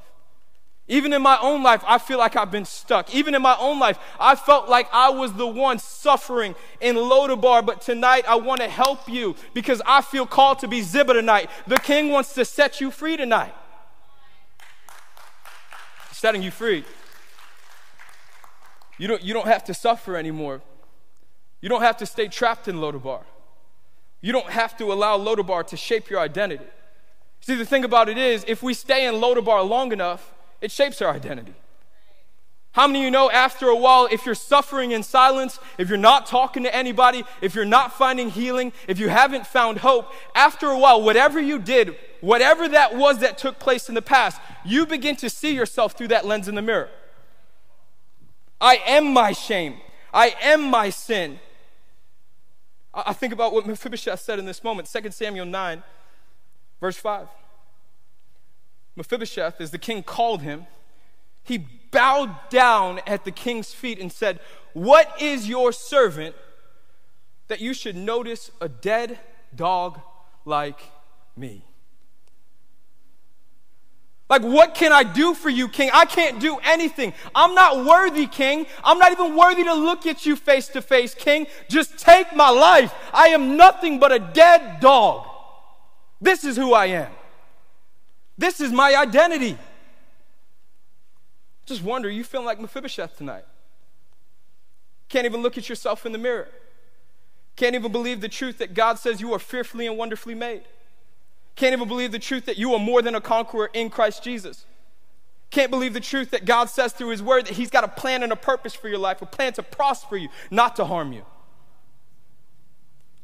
Even 0.90 1.12
in 1.12 1.20
my 1.20 1.38
own 1.42 1.62
life, 1.62 1.85
I 1.87 1.98
feel 1.98 2.16
like 2.16 2.35
I've 2.35 2.51
been 2.51 2.64
stuck. 2.64 3.14
Even 3.14 3.35
in 3.35 3.42
my 3.42 3.55
own 3.61 3.79
life, 3.79 3.98
I 4.18 4.35
felt 4.35 4.70
like 4.70 4.88
I 4.90 5.11
was 5.11 5.35
the 5.35 5.46
one 5.46 5.79
suffering 5.79 6.55
in 6.81 6.96
Lo 6.96 7.27
Debar. 7.27 7.61
But 7.61 7.83
tonight, 7.83 8.24
I 8.27 8.37
want 8.37 8.62
to 8.62 8.68
help 8.68 9.07
you 9.07 9.37
because 9.53 9.83
I 9.85 10.01
feel 10.01 10.27
called 10.27 10.61
to 10.61 10.68
be 10.68 10.81
Ziba 10.81 11.12
tonight. 11.12 11.51
The 11.66 11.77
king 11.77 12.11
wants 12.11 12.33
to 12.35 12.44
set 12.46 12.81
you 12.81 12.90
free 12.90 13.18
tonight. 13.18 13.55
Setting 16.11 16.42
you 16.42 16.51
free. 16.51 16.85
You 18.96 19.09
don't, 19.09 19.22
you 19.22 19.35
don't 19.35 19.46
have 19.46 19.64
to 19.64 19.74
suffer 19.74 20.16
anymore. 20.16 20.62
You 21.61 21.68
don't 21.68 21.83
have 21.83 21.98
to 21.98 22.07
stay 22.07 22.29
trapped 22.29 22.66
in 22.66 22.81
Lo 22.81 22.92
Debar. 22.92 23.27
You 24.22 24.33
don't 24.33 24.51
have 24.51 24.77
to 24.79 24.90
allow 24.90 25.16
Lo 25.16 25.37
Debar 25.37 25.64
to 25.64 25.77
shape 25.77 26.09
your 26.09 26.20
identity. 26.20 26.64
See, 27.40 27.57
the 27.57 27.66
thing 27.66 27.85
about 27.85 28.09
it 28.09 28.16
is, 28.16 28.44
if 28.48 28.62
we 28.62 28.72
stay 28.72 29.07
in 29.07 29.20
Lo 29.20 29.35
Debar 29.35 29.62
long 29.62 29.92
enough, 29.92 30.33
it 30.61 30.71
shapes 30.71 31.01
our 31.01 31.11
identity. 31.11 31.55
How 32.73 32.87
many 32.87 33.01
of 33.01 33.05
you 33.07 33.11
know 33.11 33.31
after 33.31 33.66
a 33.66 33.77
while, 33.77 34.09
if 34.11 34.25
you're 34.25 34.35
suffering 34.35 34.92
in 34.92 35.03
silence, 35.03 35.59
if 35.79 35.88
you're 35.88 35.99
not 35.99 36.27
talking 36.27 36.62
to 36.62 36.75
anybody, 36.75 37.25
if 37.40 37.55
you're 37.55 37.64
not 37.64 37.92
finding 37.92 38.31
healing, 38.31 38.73
if 38.87 38.99
you 38.99 39.09
haven't 39.09 39.47
found 39.47 39.79
hope, 39.79 40.12
after 40.35 40.68
a 40.68 40.79
while, 40.79 41.03
whatever 41.03 41.40
you 41.40 41.59
did, 41.59 41.97
whatever 42.21 42.68
that 42.68 42.97
was 42.97 43.18
that 43.18 43.38
took 43.38 43.59
place 43.59 43.88
in 43.88 43.94
the 43.94 44.03
past, 44.03 44.40
you 44.64 44.87
begin 44.87 45.16
to 45.16 45.31
see 45.31 45.55
yourself 45.55 45.94
through 45.94 46.09
that 46.09 46.27
lens 46.27 46.47
in 46.47 46.55
the 46.55 46.62
mirror. 46.62 46.88
I 48.61 48.77
am 48.87 49.12
my 49.12 49.33
shame. 49.33 49.79
I 50.12 50.35
am 50.42 50.71
my 50.71 50.90
sin. 50.90 51.40
I 52.94 53.12
think 53.12 53.33
about 53.33 53.53
what 53.53 53.66
Mephibosheth 53.66 54.21
said 54.21 54.38
in 54.38 54.44
this 54.44 54.62
moment 54.62 54.88
2 54.88 55.11
Samuel 55.11 55.47
9, 55.47 55.83
verse 56.81 56.97
5. 56.97 57.29
Mephibosheth, 58.99 59.61
as 59.61 59.71
the 59.71 59.79
king 59.79 60.03
called 60.03 60.43
him, 60.43 60.67
he 61.45 61.59
bowed 61.91 62.35
down 62.51 63.01
at 63.07 63.25
the 63.25 63.31
king's 63.31 63.73
feet 63.73 64.01
and 64.01 64.13
said, 64.13 64.41
What 64.75 65.23
is 65.23 65.49
your 65.49 65.73
servant 65.73 66.35
that 67.47 67.61
you 67.61 67.73
should 67.73 67.97
notice 67.97 68.51
a 68.61 68.69
dead 68.69 69.21
dog 69.55 70.01
like 70.45 70.81
me? 71.37 71.65
Like, 74.29 74.43
what 74.43 74.75
can 74.75 74.93
I 74.93 75.05
do 75.05 75.33
for 75.33 75.49
you, 75.49 75.69
King? 75.69 75.91
I 75.95 76.05
can't 76.05 76.39
do 76.39 76.59
anything. 76.63 77.15
I'm 77.35 77.55
not 77.55 77.87
worthy, 77.87 78.27
King. 78.27 78.67
I'm 78.85 78.99
not 78.99 79.13
even 79.13 79.37
worthy 79.37 79.65
to 79.65 79.75
look 79.75 80.07
at 80.07 80.27
you 80.27 80.37
face 80.37 80.69
to 80.69 80.83
face, 80.83 81.15
King. 81.15 81.47
Just 81.71 81.97
take 81.99 82.35
my 82.37 82.51
life. 82.51 82.93
I 83.15 83.29
am 83.29 83.57
nothing 83.57 83.99
but 83.99 84.13
a 84.13 84.19
dead 84.19 84.81
dog. 84.81 85.27
This 86.21 86.45
is 86.45 86.57
who 86.57 86.75
I 86.75 86.87
am. 86.87 87.13
This 88.38 88.61
is 88.61 88.72
my 88.72 88.94
identity. 88.94 89.59
Just 91.66 91.83
wonder, 91.83 92.09
you 92.09 92.24
feeling 92.24 92.46
like 92.46 92.61
Mephibosheth 92.61 93.18
tonight? 93.18 93.44
Can't 95.09 95.27
even 95.27 95.42
look 95.42 95.59
at 95.59 95.68
yourself 95.68 96.07
in 96.07 96.12
the 96.12 96.18
mirror. 96.18 96.48
Can't 97.57 97.74
even 97.74 97.90
believe 97.90 98.20
the 98.20 98.29
truth 98.29 98.59
that 98.59 98.72
God 98.72 98.98
says 98.98 99.20
you 99.20 99.33
are 99.33 99.38
fearfully 99.38 99.87
and 99.87 99.98
wonderfully 99.98 100.35
made. 100.35 100.62
Can't 101.57 101.72
even 101.72 101.88
believe 101.88 102.12
the 102.12 102.20
truth 102.20 102.46
that 102.46 102.57
you 102.57 102.72
are 102.72 102.79
more 102.79 103.03
than 103.03 103.16
a 103.16 103.20
conqueror 103.20 103.68
in 103.74 103.90
Christ 103.90 104.22
Jesus. 104.22 104.64
Can't 105.51 105.70
believe 105.70 105.92
the 105.92 106.01
truth 106.01 106.31
that 106.31 106.44
God 106.44 106.66
says 106.66 106.92
through 106.92 107.09
His 107.09 107.22
Word 107.22 107.46
that 107.46 107.55
He's 107.55 107.70
got 107.70 107.83
a 107.83 107.88
plan 107.88 108.22
and 108.22 108.33
a 108.33 108.37
purpose 108.37 108.74
for 108.74 108.88
your 108.88 108.98
life, 108.98 109.20
a 109.22 109.27
plan 109.27 109.55
to 109.55 109.62
prosper 109.64 110.16
you, 110.16 110.29
not 110.51 110.77
to 110.77 110.85
harm 110.85 111.12
you. 111.12 111.24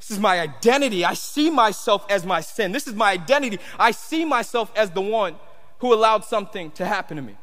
This 0.04 0.18
is 0.18 0.20
my 0.20 0.38
identity. 0.38 1.02
I 1.02 1.14
see 1.14 1.48
myself 1.48 2.04
as 2.10 2.26
my 2.26 2.42
sin. 2.42 2.72
This 2.72 2.86
is 2.86 2.92
my 2.92 3.12
identity. 3.12 3.58
I 3.78 3.90
see 3.90 4.26
myself 4.26 4.70
as 4.76 4.90
the 4.90 5.00
one 5.00 5.36
who 5.78 5.94
allowed 5.94 6.26
something 6.26 6.72
to 6.72 6.84
happen 6.84 7.16
to 7.16 7.22
me. 7.22 7.38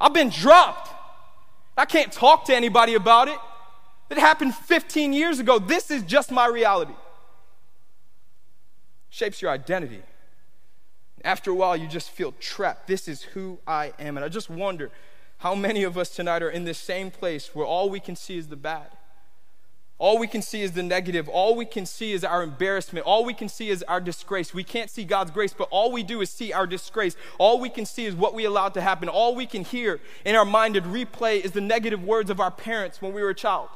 I've 0.00 0.14
been 0.14 0.30
dropped. 0.30 0.88
I 1.76 1.84
can't 1.84 2.10
talk 2.10 2.46
to 2.46 2.56
anybody 2.56 2.94
about 2.94 3.28
it. 3.28 3.36
It 4.08 4.16
happened 4.16 4.54
15 4.54 5.12
years 5.12 5.38
ago. 5.38 5.58
This 5.58 5.90
is 5.90 6.02
just 6.02 6.30
my 6.30 6.46
reality. 6.46 6.94
Shapes 9.10 9.42
your 9.42 9.50
identity. 9.50 10.02
After 11.26 11.50
a 11.50 11.54
while, 11.54 11.76
you 11.76 11.88
just 11.88 12.08
feel 12.08 12.32
trapped. 12.40 12.86
This 12.86 13.06
is 13.06 13.20
who 13.20 13.58
I 13.66 13.92
am. 13.98 14.16
And 14.16 14.24
I 14.24 14.30
just 14.30 14.48
wonder 14.48 14.90
how 15.38 15.54
many 15.54 15.82
of 15.82 15.98
us 15.98 16.08
tonight 16.08 16.42
are 16.42 16.48
in 16.48 16.64
this 16.64 16.78
same 16.78 17.10
place 17.10 17.54
where 17.54 17.66
all 17.66 17.90
we 17.90 18.00
can 18.00 18.16
see 18.16 18.38
is 18.38 18.48
the 18.48 18.56
bad. 18.56 18.88
All 19.98 20.18
we 20.18 20.26
can 20.26 20.42
see 20.42 20.60
is 20.60 20.72
the 20.72 20.82
negative. 20.82 21.26
All 21.26 21.56
we 21.56 21.64
can 21.64 21.86
see 21.86 22.12
is 22.12 22.22
our 22.22 22.42
embarrassment. 22.42 23.06
All 23.06 23.24
we 23.24 23.32
can 23.32 23.48
see 23.48 23.70
is 23.70 23.82
our 23.84 24.00
disgrace. 24.00 24.52
We 24.52 24.62
can't 24.62 24.90
see 24.90 25.04
God's 25.04 25.30
grace, 25.30 25.54
but 25.54 25.68
all 25.70 25.90
we 25.90 26.02
do 26.02 26.20
is 26.20 26.28
see 26.28 26.52
our 26.52 26.66
disgrace. 26.66 27.16
All 27.38 27.58
we 27.58 27.70
can 27.70 27.86
see 27.86 28.04
is 28.04 28.14
what 28.14 28.34
we 28.34 28.44
allowed 28.44 28.74
to 28.74 28.82
happen. 28.82 29.08
All 29.08 29.34
we 29.34 29.46
can 29.46 29.64
hear 29.64 30.00
in 30.26 30.36
our 30.36 30.44
mind 30.44 30.76
and 30.76 30.86
replay 30.86 31.40
is 31.40 31.52
the 31.52 31.62
negative 31.62 32.04
words 32.04 32.28
of 32.28 32.40
our 32.40 32.50
parents 32.50 33.00
when 33.00 33.14
we 33.14 33.22
were 33.22 33.30
a 33.30 33.34
child. 33.34 33.70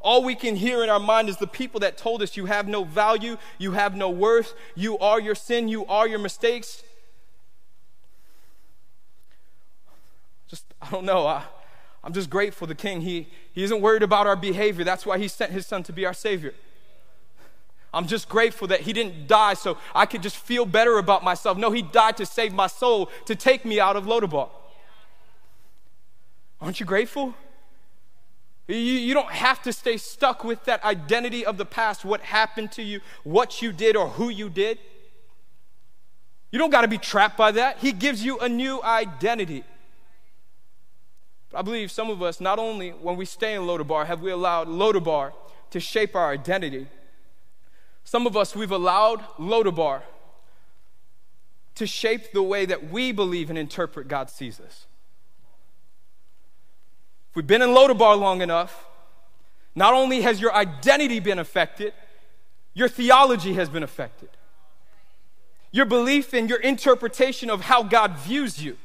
All 0.00 0.24
we 0.24 0.34
can 0.34 0.56
hear 0.56 0.82
in 0.82 0.88
our 0.88 1.00
mind 1.00 1.28
is 1.28 1.36
the 1.36 1.46
people 1.46 1.80
that 1.80 1.98
told 1.98 2.22
us 2.22 2.36
you 2.36 2.46
have 2.46 2.66
no 2.66 2.84
value, 2.84 3.36
you 3.58 3.72
have 3.72 3.94
no 3.94 4.08
worth, 4.08 4.54
you 4.74 4.96
are 4.98 5.20
your 5.20 5.34
sin, 5.34 5.68
you 5.68 5.84
are 5.86 6.08
your 6.08 6.18
mistakes. 6.18 6.82
Just, 10.48 10.64
I 10.80 10.90
don't 10.90 11.04
know. 11.04 11.26
I, 11.26 11.42
I'm 12.06 12.12
just 12.12 12.30
grateful 12.30 12.68
the 12.68 12.76
King, 12.76 13.00
he, 13.00 13.26
he 13.52 13.64
isn't 13.64 13.80
worried 13.80 14.04
about 14.04 14.28
our 14.28 14.36
behavior. 14.36 14.84
That's 14.84 15.04
why 15.04 15.18
he 15.18 15.26
sent 15.26 15.50
his 15.50 15.66
son 15.66 15.82
to 15.82 15.92
be 15.92 16.06
our 16.06 16.14
Savior. 16.14 16.54
I'm 17.92 18.06
just 18.06 18.28
grateful 18.28 18.68
that 18.68 18.82
he 18.82 18.92
didn't 18.92 19.26
die 19.26 19.54
so 19.54 19.76
I 19.92 20.06
could 20.06 20.22
just 20.22 20.36
feel 20.36 20.66
better 20.66 20.98
about 20.98 21.24
myself. 21.24 21.58
No, 21.58 21.72
he 21.72 21.82
died 21.82 22.16
to 22.18 22.24
save 22.24 22.54
my 22.54 22.68
soul, 22.68 23.10
to 23.24 23.34
take 23.34 23.64
me 23.64 23.80
out 23.80 23.96
of 23.96 24.06
Lo 24.06 24.20
Debar. 24.20 24.48
Aren't 26.60 26.78
you 26.78 26.86
grateful? 26.86 27.34
You, 28.68 28.76
you 28.76 29.12
don't 29.12 29.32
have 29.32 29.60
to 29.62 29.72
stay 29.72 29.96
stuck 29.96 30.44
with 30.44 30.64
that 30.66 30.84
identity 30.84 31.44
of 31.44 31.56
the 31.56 31.66
past, 31.66 32.04
what 32.04 32.20
happened 32.20 32.70
to 32.72 32.84
you, 32.84 33.00
what 33.24 33.62
you 33.62 33.72
did, 33.72 33.96
or 33.96 34.10
who 34.10 34.28
you 34.28 34.48
did. 34.48 34.78
You 36.52 36.60
don't 36.60 36.70
got 36.70 36.82
to 36.82 36.88
be 36.88 36.98
trapped 36.98 37.36
by 37.36 37.50
that. 37.50 37.78
He 37.78 37.90
gives 37.90 38.24
you 38.24 38.38
a 38.38 38.48
new 38.48 38.80
identity. 38.84 39.64
But 41.50 41.58
I 41.58 41.62
believe 41.62 41.90
some 41.90 42.10
of 42.10 42.22
us, 42.22 42.40
not 42.40 42.58
only 42.58 42.90
when 42.90 43.16
we 43.16 43.24
stay 43.24 43.54
in 43.54 43.66
Lo 43.66 43.78
Debar, 43.78 44.04
have 44.06 44.20
we 44.20 44.30
allowed 44.30 44.68
Lo 44.68 44.92
Debar 44.92 45.32
to 45.70 45.80
shape 45.80 46.14
our 46.16 46.30
identity, 46.30 46.88
some 48.04 48.26
of 48.26 48.36
us, 48.36 48.54
we've 48.54 48.70
allowed 48.70 49.24
Lo 49.38 49.62
Debar 49.62 50.02
to 51.74 51.86
shape 51.86 52.32
the 52.32 52.42
way 52.42 52.64
that 52.64 52.90
we 52.90 53.12
believe 53.12 53.50
and 53.50 53.58
interpret 53.58 54.08
God 54.08 54.30
sees 54.30 54.60
us. 54.60 54.86
If 57.30 57.36
we've 57.36 57.46
been 57.46 57.62
in 57.62 57.74
Lo 57.74 57.88
Debar 57.88 58.16
long 58.16 58.40
enough, 58.40 58.86
not 59.74 59.92
only 59.92 60.22
has 60.22 60.40
your 60.40 60.54
identity 60.54 61.20
been 61.20 61.38
affected, 61.38 61.92
your 62.72 62.88
theology 62.88 63.54
has 63.54 63.68
been 63.68 63.82
affected. 63.82 64.30
Your 65.70 65.84
belief 65.84 66.32
and 66.32 66.48
your 66.48 66.60
interpretation 66.60 67.50
of 67.50 67.62
how 67.62 67.82
God 67.82 68.16
views 68.16 68.62
you. 68.62 68.78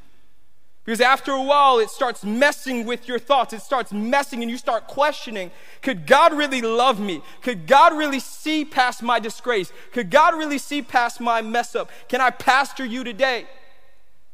Because 0.84 1.00
after 1.00 1.30
a 1.30 1.42
while, 1.42 1.78
it 1.78 1.90
starts 1.90 2.24
messing 2.24 2.86
with 2.86 3.06
your 3.06 3.20
thoughts. 3.20 3.52
It 3.52 3.62
starts 3.62 3.92
messing, 3.92 4.42
and 4.42 4.50
you 4.50 4.58
start 4.58 4.88
questioning 4.88 5.52
could 5.80 6.06
God 6.06 6.32
really 6.32 6.60
love 6.60 6.98
me? 6.98 7.22
Could 7.42 7.66
God 7.66 7.96
really 7.96 8.18
see 8.18 8.64
past 8.64 9.02
my 9.02 9.20
disgrace? 9.20 9.72
Could 9.92 10.10
God 10.10 10.34
really 10.34 10.58
see 10.58 10.82
past 10.82 11.20
my 11.20 11.40
mess 11.40 11.76
up? 11.76 11.90
Can 12.08 12.20
I 12.20 12.30
pastor 12.30 12.84
you 12.84 13.04
today? 13.04 13.46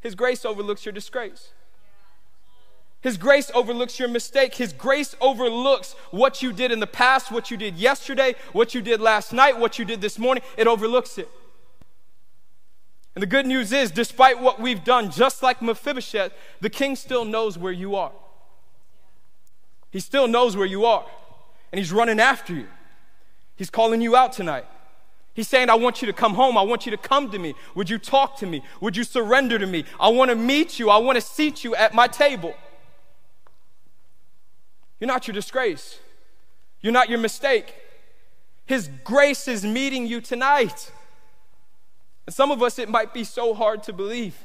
His 0.00 0.14
grace 0.14 0.44
overlooks 0.44 0.86
your 0.86 0.92
disgrace. 0.92 1.50
His 3.00 3.16
grace 3.16 3.50
overlooks 3.54 3.98
your 3.98 4.08
mistake. 4.08 4.54
His 4.54 4.72
grace 4.72 5.14
overlooks 5.20 5.94
what 6.10 6.42
you 6.42 6.52
did 6.52 6.72
in 6.72 6.80
the 6.80 6.86
past, 6.86 7.30
what 7.30 7.50
you 7.50 7.56
did 7.56 7.76
yesterday, 7.76 8.34
what 8.52 8.74
you 8.74 8.80
did 8.80 9.00
last 9.00 9.32
night, 9.32 9.58
what 9.58 9.78
you 9.78 9.84
did 9.84 10.00
this 10.00 10.18
morning. 10.18 10.42
It 10.56 10.66
overlooks 10.66 11.18
it. 11.18 11.28
And 13.18 13.22
the 13.24 13.26
good 13.26 13.46
news 13.46 13.72
is, 13.72 13.90
despite 13.90 14.40
what 14.40 14.60
we've 14.60 14.84
done, 14.84 15.10
just 15.10 15.42
like 15.42 15.60
Mephibosheth, 15.60 16.30
the 16.60 16.70
king 16.70 16.94
still 16.94 17.24
knows 17.24 17.58
where 17.58 17.72
you 17.72 17.96
are. 17.96 18.12
He 19.90 19.98
still 19.98 20.28
knows 20.28 20.56
where 20.56 20.68
you 20.68 20.84
are, 20.84 21.04
and 21.72 21.80
he's 21.80 21.90
running 21.90 22.20
after 22.20 22.54
you. 22.54 22.68
He's 23.56 23.70
calling 23.70 24.00
you 24.00 24.14
out 24.14 24.34
tonight. 24.34 24.66
He's 25.34 25.48
saying, 25.48 25.68
I 25.68 25.74
want 25.74 26.00
you 26.00 26.06
to 26.06 26.12
come 26.12 26.34
home. 26.34 26.56
I 26.56 26.62
want 26.62 26.86
you 26.86 26.92
to 26.92 26.96
come 26.96 27.28
to 27.32 27.40
me. 27.40 27.56
Would 27.74 27.90
you 27.90 27.98
talk 27.98 28.36
to 28.36 28.46
me? 28.46 28.62
Would 28.80 28.96
you 28.96 29.02
surrender 29.02 29.58
to 29.58 29.66
me? 29.66 29.84
I 29.98 30.10
want 30.10 30.30
to 30.30 30.36
meet 30.36 30.78
you. 30.78 30.88
I 30.88 30.98
want 30.98 31.16
to 31.16 31.20
seat 31.20 31.64
you 31.64 31.74
at 31.74 31.94
my 31.94 32.06
table. 32.06 32.54
You're 35.00 35.08
not 35.08 35.26
your 35.26 35.34
disgrace, 35.34 35.98
you're 36.82 36.92
not 36.92 37.08
your 37.08 37.18
mistake. 37.18 37.74
His 38.64 38.88
grace 39.02 39.48
is 39.48 39.64
meeting 39.64 40.06
you 40.06 40.20
tonight. 40.20 40.92
And 42.28 42.34
some 42.34 42.50
of 42.50 42.62
us, 42.62 42.78
it 42.78 42.90
might 42.90 43.14
be 43.14 43.24
so 43.24 43.54
hard 43.54 43.82
to 43.84 43.92
believe. 43.94 44.36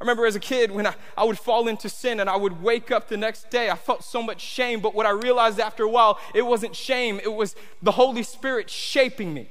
I 0.00 0.04
remember 0.04 0.24
as 0.24 0.34
a 0.34 0.40
kid 0.40 0.70
when 0.70 0.86
I, 0.86 0.94
I 1.14 1.24
would 1.24 1.38
fall 1.38 1.68
into 1.68 1.90
sin 1.90 2.20
and 2.20 2.30
I 2.30 2.36
would 2.38 2.62
wake 2.62 2.90
up 2.90 3.08
the 3.08 3.18
next 3.18 3.50
day, 3.50 3.68
I 3.68 3.76
felt 3.76 4.02
so 4.02 4.22
much 4.22 4.40
shame. 4.40 4.80
But 4.80 4.94
what 4.94 5.04
I 5.04 5.10
realized 5.10 5.60
after 5.60 5.82
a 5.82 5.90
while, 5.90 6.18
it 6.34 6.40
wasn't 6.40 6.74
shame, 6.74 7.20
it 7.22 7.34
was 7.34 7.54
the 7.82 7.90
Holy 7.90 8.22
Spirit 8.22 8.70
shaping 8.70 9.34
me. 9.34 9.50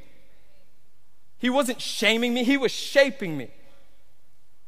He 1.38 1.52
wasn't 1.52 1.80
shaming 1.80 2.34
me, 2.34 2.44
He 2.44 2.58
was 2.58 2.72
shaping 2.72 3.38
me. 3.38 3.52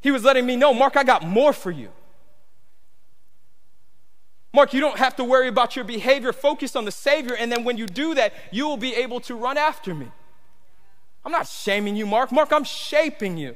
He 0.00 0.12
was 0.12 0.22
letting 0.22 0.46
me 0.46 0.54
know, 0.54 0.72
Mark, 0.72 0.96
I 0.96 1.02
got 1.02 1.26
more 1.26 1.52
for 1.52 1.72
you. 1.72 1.90
Mark, 4.54 4.72
you 4.72 4.80
don't 4.80 4.98
have 4.98 5.16
to 5.16 5.24
worry 5.24 5.48
about 5.48 5.74
your 5.74 5.84
behavior. 5.84 6.32
Focus 6.32 6.76
on 6.76 6.84
the 6.84 6.92
Savior. 6.92 7.34
And 7.34 7.50
then 7.50 7.64
when 7.64 7.76
you 7.76 7.86
do 7.86 8.14
that, 8.14 8.34
you 8.52 8.68
will 8.68 8.76
be 8.76 8.94
able 8.94 9.18
to 9.22 9.34
run 9.34 9.58
after 9.58 9.96
me. 9.96 10.12
I'm 11.28 11.32
not 11.32 11.46
shaming 11.46 11.94
you, 11.94 12.06
Mark. 12.06 12.32
Mark, 12.32 12.54
I'm 12.54 12.64
shaping 12.64 13.36
you. 13.36 13.54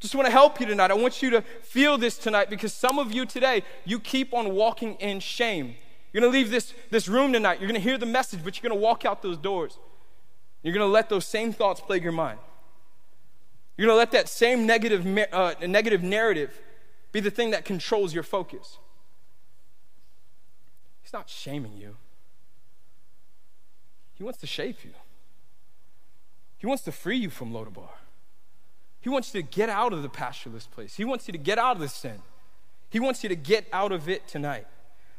Just 0.00 0.16
want 0.16 0.26
to 0.26 0.32
help 0.32 0.58
you 0.58 0.66
tonight. 0.66 0.90
I 0.90 0.94
want 0.94 1.22
you 1.22 1.30
to 1.30 1.42
feel 1.62 1.96
this 1.96 2.18
tonight 2.18 2.50
because 2.50 2.74
some 2.74 2.98
of 2.98 3.12
you 3.12 3.24
today, 3.24 3.62
you 3.84 4.00
keep 4.00 4.34
on 4.34 4.56
walking 4.56 4.96
in 4.96 5.20
shame. 5.20 5.76
You're 6.12 6.20
going 6.20 6.32
to 6.32 6.36
leave 6.36 6.50
this, 6.50 6.74
this 6.90 7.06
room 7.06 7.32
tonight. 7.32 7.60
You're 7.60 7.68
going 7.68 7.80
to 7.80 7.88
hear 7.88 7.96
the 7.96 8.06
message, 8.06 8.40
but 8.42 8.56
you're 8.56 8.68
going 8.68 8.76
to 8.76 8.84
walk 8.84 9.04
out 9.04 9.22
those 9.22 9.38
doors. 9.38 9.78
You're 10.64 10.74
going 10.74 10.84
to 10.84 10.92
let 10.92 11.08
those 11.08 11.24
same 11.24 11.52
thoughts 11.52 11.80
plague 11.80 12.02
your 12.02 12.10
mind. 12.10 12.40
You're 13.76 13.86
going 13.86 13.94
to 13.94 13.98
let 13.98 14.10
that 14.10 14.28
same 14.28 14.66
negative, 14.66 15.06
uh, 15.32 15.54
negative 15.64 16.02
narrative 16.02 16.60
be 17.12 17.20
the 17.20 17.30
thing 17.30 17.52
that 17.52 17.64
controls 17.64 18.14
your 18.14 18.24
focus. 18.24 18.78
He's 21.02 21.12
not 21.12 21.30
shaming 21.30 21.76
you, 21.76 21.98
He 24.14 24.24
wants 24.24 24.40
to 24.40 24.48
shape 24.48 24.84
you. 24.84 24.90
He 26.58 26.66
wants 26.66 26.82
to 26.84 26.92
free 26.92 27.16
you 27.16 27.30
from 27.30 27.52
Lo 27.52 27.64
Debar. 27.64 27.90
He 29.00 29.08
wants 29.08 29.32
you 29.32 29.42
to 29.42 29.48
get 29.48 29.68
out 29.68 29.92
of 29.92 30.02
the 30.02 30.08
pastureless 30.08 30.66
place. 30.66 30.96
He 30.96 31.04
wants 31.04 31.28
you 31.28 31.32
to 31.32 31.38
get 31.38 31.58
out 31.58 31.76
of 31.76 31.80
the 31.80 31.88
sin. 31.88 32.22
He 32.90 32.98
wants 32.98 33.22
you 33.22 33.28
to 33.28 33.36
get 33.36 33.66
out 33.72 33.92
of 33.92 34.08
it 34.08 34.26
tonight. 34.26 34.66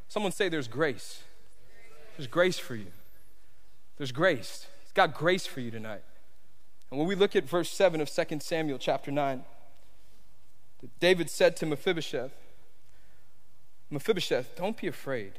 Someone 0.08 0.32
say 0.32 0.50
there's 0.50 0.67
grace. 0.67 1.23
There's 2.17 2.28
grace 2.28 2.58
for 2.58 2.76
you. 2.76 2.88
There's 3.97 4.12
grace. 4.12 4.67
He's 4.84 4.91
got 4.91 5.13
grace 5.13 5.45
for 5.45 5.60
you 5.60 5.71
tonight. 5.71 6.04
And 6.89 7.00
when 7.00 7.08
we 7.08 7.15
look 7.15 7.36
at 7.36 7.43
verse 7.43 7.69
7 7.69 8.02
of 8.02 8.10
2 8.10 8.39
Samuel 8.39 8.78
chapter 8.78 9.12
9, 9.12 9.43
David 11.00 11.30
said 11.30 11.56
to 11.58 11.65
Mephibosheth, 11.65 12.32
Mephibosheth, 13.89 14.56
don't 14.56 14.78
be 14.78 14.88
afraid, 14.88 15.34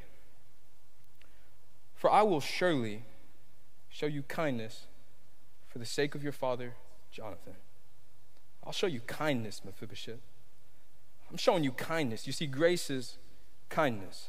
for 1.95 2.11
I 2.11 2.23
will 2.23 2.41
surely 2.41 3.03
show 3.89 4.07
you 4.07 4.23
kindness 4.23 4.87
for 5.79 5.85
the 5.85 5.89
sake 5.89 6.17
of 6.17 6.25
your 6.25 6.33
father, 6.33 6.75
Jonathan. 7.13 7.55
I'll 8.67 8.73
show 8.73 8.89
you 8.89 8.99
kindness, 9.01 9.63
Mephibosheth. 9.65 10.19
I'm 11.31 11.37
showing 11.37 11.63
you 11.63 11.71
kindness. 11.71 12.27
You 12.27 12.33
see, 12.33 12.47
grace 12.47 12.91
is 12.91 13.17
kindness. 13.69 14.27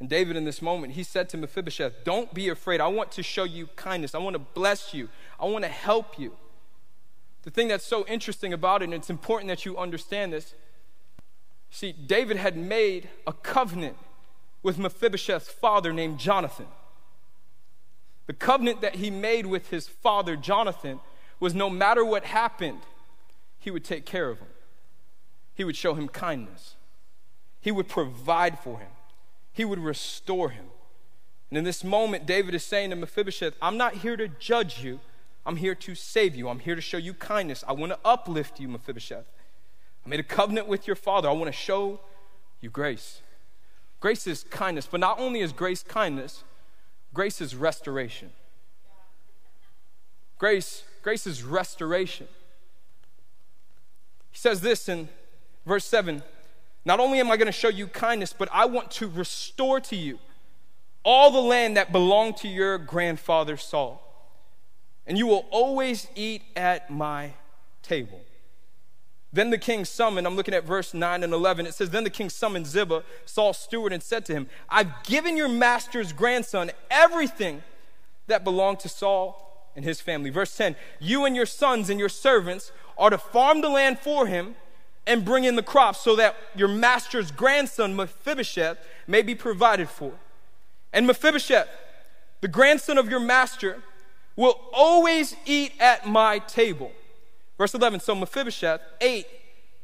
And 0.00 0.08
David, 0.08 0.34
in 0.34 0.46
this 0.46 0.62
moment, 0.62 0.94
he 0.94 1.02
said 1.02 1.28
to 1.28 1.36
Mephibosheth, 1.36 2.04
Don't 2.04 2.32
be 2.32 2.48
afraid. 2.48 2.80
I 2.80 2.86
want 2.86 3.12
to 3.12 3.22
show 3.22 3.44
you 3.44 3.66
kindness. 3.76 4.14
I 4.14 4.18
want 4.18 4.32
to 4.32 4.38
bless 4.38 4.94
you. 4.94 5.10
I 5.38 5.44
want 5.44 5.64
to 5.64 5.70
help 5.70 6.18
you. 6.18 6.32
The 7.42 7.50
thing 7.50 7.68
that's 7.68 7.84
so 7.84 8.06
interesting 8.06 8.54
about 8.54 8.80
it, 8.80 8.86
and 8.86 8.94
it's 8.94 9.10
important 9.10 9.48
that 9.48 9.66
you 9.66 9.76
understand 9.76 10.32
this, 10.32 10.54
see, 11.70 11.92
David 11.92 12.38
had 12.38 12.56
made 12.56 13.10
a 13.26 13.34
covenant 13.34 13.98
with 14.62 14.78
Mephibosheth's 14.78 15.50
father 15.50 15.92
named 15.92 16.18
Jonathan. 16.18 16.66
The 18.26 18.32
covenant 18.32 18.80
that 18.82 18.96
he 18.96 19.10
made 19.10 19.46
with 19.46 19.70
his 19.70 19.88
father, 19.88 20.36
Jonathan, 20.36 21.00
was 21.40 21.54
no 21.54 21.68
matter 21.68 22.04
what 22.04 22.24
happened, 22.24 22.80
he 23.58 23.70
would 23.70 23.84
take 23.84 24.06
care 24.06 24.28
of 24.28 24.38
him. 24.38 24.48
He 25.54 25.64
would 25.64 25.76
show 25.76 25.94
him 25.94 26.08
kindness. 26.08 26.76
He 27.60 27.70
would 27.70 27.88
provide 27.88 28.58
for 28.58 28.78
him. 28.78 28.88
He 29.52 29.64
would 29.64 29.78
restore 29.78 30.50
him. 30.50 30.66
And 31.50 31.58
in 31.58 31.64
this 31.64 31.84
moment, 31.84 32.26
David 32.26 32.54
is 32.54 32.64
saying 32.64 32.90
to 32.90 32.96
Mephibosheth, 32.96 33.54
I'm 33.60 33.76
not 33.76 33.96
here 33.96 34.16
to 34.16 34.28
judge 34.28 34.82
you. 34.82 35.00
I'm 35.44 35.56
here 35.56 35.74
to 35.74 35.94
save 35.94 36.34
you. 36.34 36.48
I'm 36.48 36.60
here 36.60 36.74
to 36.74 36.80
show 36.80 36.96
you 36.96 37.12
kindness. 37.14 37.64
I 37.66 37.72
want 37.72 37.92
to 37.92 37.98
uplift 38.04 38.58
you, 38.58 38.68
Mephibosheth. 38.68 39.26
I 40.04 40.08
made 40.08 40.20
a 40.20 40.24
covenant 40.24 40.66
with 40.66 40.86
your 40.86 40.96
father. 40.96 41.28
I 41.28 41.32
want 41.32 41.48
to 41.48 41.52
show 41.52 42.00
you 42.60 42.70
grace. 42.70 43.20
Grace 44.00 44.26
is 44.26 44.44
kindness, 44.44 44.88
but 44.90 45.00
not 45.00 45.18
only 45.20 45.40
is 45.40 45.52
grace 45.52 45.82
kindness, 45.82 46.44
grace 47.14 47.40
is 47.40 47.54
restoration. 47.54 48.30
Grace, 50.38 50.82
grace 51.02 51.26
is 51.26 51.42
restoration. 51.42 52.26
He 54.30 54.38
says 54.38 54.60
this 54.60 54.88
in 54.88 55.08
verse 55.64 55.84
7 55.84 56.22
Not 56.84 56.98
only 57.00 57.20
am 57.20 57.30
I 57.30 57.36
going 57.36 57.46
to 57.46 57.52
show 57.52 57.68
you 57.68 57.86
kindness, 57.86 58.32
but 58.32 58.48
I 58.52 58.64
want 58.64 58.90
to 58.92 59.08
restore 59.08 59.80
to 59.80 59.96
you 59.96 60.18
all 61.04 61.30
the 61.30 61.40
land 61.40 61.76
that 61.76 61.92
belonged 61.92 62.36
to 62.38 62.48
your 62.48 62.78
grandfather 62.78 63.56
Saul. 63.56 64.00
And 65.06 65.18
you 65.18 65.26
will 65.26 65.46
always 65.50 66.06
eat 66.14 66.42
at 66.54 66.90
my 66.90 67.32
table. 67.82 68.20
Then 69.32 69.50
the 69.50 69.58
king 69.58 69.84
summoned, 69.84 70.26
I'm 70.26 70.36
looking 70.36 70.52
at 70.52 70.64
verse 70.64 70.92
9 70.92 71.22
and 71.22 71.32
11. 71.32 71.66
It 71.66 71.74
says, 71.74 71.90
Then 71.90 72.04
the 72.04 72.10
king 72.10 72.28
summoned 72.28 72.66
Ziba, 72.66 73.02
Saul's 73.24 73.58
steward, 73.58 73.92
and 73.92 74.02
said 74.02 74.26
to 74.26 74.34
him, 74.34 74.46
I've 74.68 75.02
given 75.04 75.36
your 75.36 75.48
master's 75.48 76.12
grandson 76.12 76.70
everything 76.90 77.62
that 78.26 78.44
belonged 78.44 78.80
to 78.80 78.90
Saul 78.90 79.70
and 79.74 79.84
his 79.84 80.00
family. 80.00 80.28
Verse 80.28 80.54
10 80.56 80.76
You 81.00 81.24
and 81.24 81.34
your 81.34 81.46
sons 81.46 81.88
and 81.88 81.98
your 81.98 82.10
servants 82.10 82.72
are 82.98 83.10
to 83.10 83.18
farm 83.18 83.62
the 83.62 83.70
land 83.70 83.98
for 83.98 84.26
him 84.26 84.54
and 85.06 85.24
bring 85.24 85.44
in 85.44 85.56
the 85.56 85.62
crops 85.62 86.00
so 86.00 86.14
that 86.16 86.36
your 86.54 86.68
master's 86.68 87.30
grandson, 87.30 87.96
Mephibosheth, 87.96 88.78
may 89.06 89.22
be 89.22 89.34
provided 89.34 89.88
for. 89.88 90.12
And 90.92 91.06
Mephibosheth, 91.06 91.68
the 92.42 92.48
grandson 92.48 92.98
of 92.98 93.08
your 93.08 93.18
master, 93.18 93.82
will 94.36 94.60
always 94.72 95.34
eat 95.46 95.72
at 95.80 96.06
my 96.06 96.38
table. 96.40 96.92
Verse 97.62 97.74
11 97.74 98.00
So 98.00 98.16
Mephibosheth 98.16 98.80
ate 99.00 99.28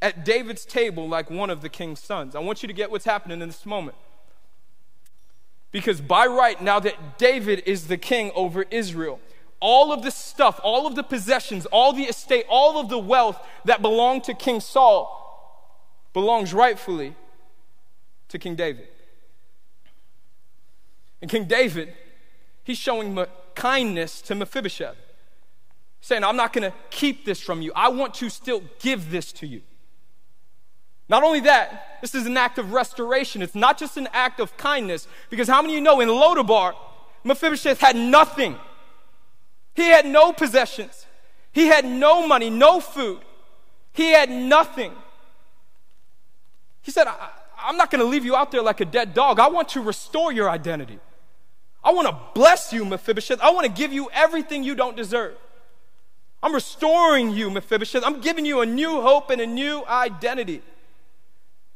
at 0.02 0.24
David's 0.24 0.64
table 0.64 1.08
like 1.08 1.30
one 1.30 1.48
of 1.48 1.62
the 1.62 1.68
king's 1.68 2.00
sons. 2.00 2.34
I 2.34 2.40
want 2.40 2.60
you 2.60 2.66
to 2.66 2.72
get 2.72 2.90
what's 2.90 3.04
happening 3.04 3.40
in 3.40 3.46
this 3.46 3.64
moment. 3.64 3.96
Because 5.70 6.00
by 6.00 6.26
right, 6.26 6.60
now 6.60 6.80
that 6.80 7.18
David 7.18 7.62
is 7.66 7.86
the 7.86 7.96
king 7.96 8.32
over 8.34 8.64
Israel, 8.72 9.20
all 9.60 9.92
of 9.92 10.02
the 10.02 10.10
stuff, 10.10 10.58
all 10.64 10.88
of 10.88 10.96
the 10.96 11.04
possessions, 11.04 11.66
all 11.66 11.92
the 11.92 12.02
estate, 12.02 12.46
all 12.48 12.80
of 12.80 12.88
the 12.88 12.98
wealth 12.98 13.40
that 13.64 13.80
belonged 13.80 14.24
to 14.24 14.34
King 14.34 14.58
Saul 14.58 16.02
belongs 16.12 16.52
rightfully 16.52 17.14
to 18.26 18.40
King 18.40 18.56
David. 18.56 18.88
And 21.22 21.30
King 21.30 21.44
David, 21.44 21.94
he's 22.64 22.76
showing 22.76 23.24
kindness 23.54 24.20
to 24.22 24.34
Mephibosheth, 24.34 24.96
saying, 26.00 26.24
I'm 26.24 26.37
not 26.37 26.52
going 26.52 26.70
to 26.70 26.76
keep 26.90 27.24
this 27.24 27.40
from 27.40 27.62
you. 27.62 27.72
I 27.74 27.88
want 27.88 28.14
to 28.14 28.30
still 28.30 28.62
give 28.78 29.11
this 29.11 29.32
to 29.32 29.46
you. 29.46 29.62
Not 31.08 31.22
only 31.22 31.40
that, 31.40 31.98
this 32.02 32.14
is 32.14 32.26
an 32.26 32.37
act 32.37 32.58
of 32.58 32.72
restoration. 32.72 33.40
It's 33.40 33.54
not 33.54 33.78
just 33.78 33.96
an 33.96 34.08
act 34.12 34.40
of 34.40 34.56
kindness, 34.56 35.08
because 35.30 35.48
how 35.48 35.62
many 35.62 35.74
of 35.74 35.78
you 35.78 35.80
know 35.82 36.00
in 36.00 36.08
Lo 36.08 36.34
Debar, 36.34 36.74
Mephibosheth 37.24 37.80
had 37.80 37.96
nothing? 37.96 38.56
He 39.74 39.87
had 39.87 40.04
no 40.06 40.32
possessions. 40.32 41.06
He 41.52 41.66
had 41.66 41.84
no 41.84 42.26
money, 42.26 42.50
no 42.50 42.80
food. 42.80 43.20
He 43.92 44.12
had 44.12 44.30
nothing. 44.30 44.92
He 46.82 46.90
said, 46.90 47.06
I, 47.06 47.30
am 47.68 47.76
not 47.76 47.90
going 47.90 48.00
to 48.00 48.06
leave 48.06 48.24
you 48.24 48.37
out 48.37 48.50
there 48.50 48.62
like 48.62 48.80
a 48.80 48.84
dead 48.84 49.14
dog. 49.14 49.40
I 49.40 49.48
want 49.48 49.70
to 49.70 49.80
restore 49.80 50.30
your 50.30 50.50
identity. 50.50 50.98
I 51.82 51.92
want 51.92 52.08
to 52.08 52.16
bless 52.34 52.72
you, 52.72 52.84
Mephibosheth. 52.84 53.40
I 53.40 53.50
want 53.50 53.66
to 53.66 53.72
give 53.72 53.92
you 53.92 54.11
everything 54.12 54.62
you 54.62 54.74
don't 54.74 54.96
deserve. 54.96 55.37
I'm 56.42 56.55
restoring 56.55 57.31
you, 57.31 57.51
Mephibosheth. 57.51 58.05
I'm 58.05 58.20
giving 58.20 58.44
you 58.44 58.61
a 58.61 58.66
new 58.66 59.01
hope 59.01 59.31
and 59.31 59.40
a 59.40 59.46
new 59.46 59.85
identity. 59.87 60.62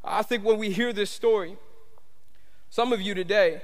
I 0.05 0.23
think 0.23 0.45
when 0.45 0.59
we 0.59 0.71
hear 0.71 0.93
this 0.93 1.11
story, 1.11 1.57
some 2.71 2.93
of 2.93 3.01
you 3.01 3.15
today, 3.15 3.63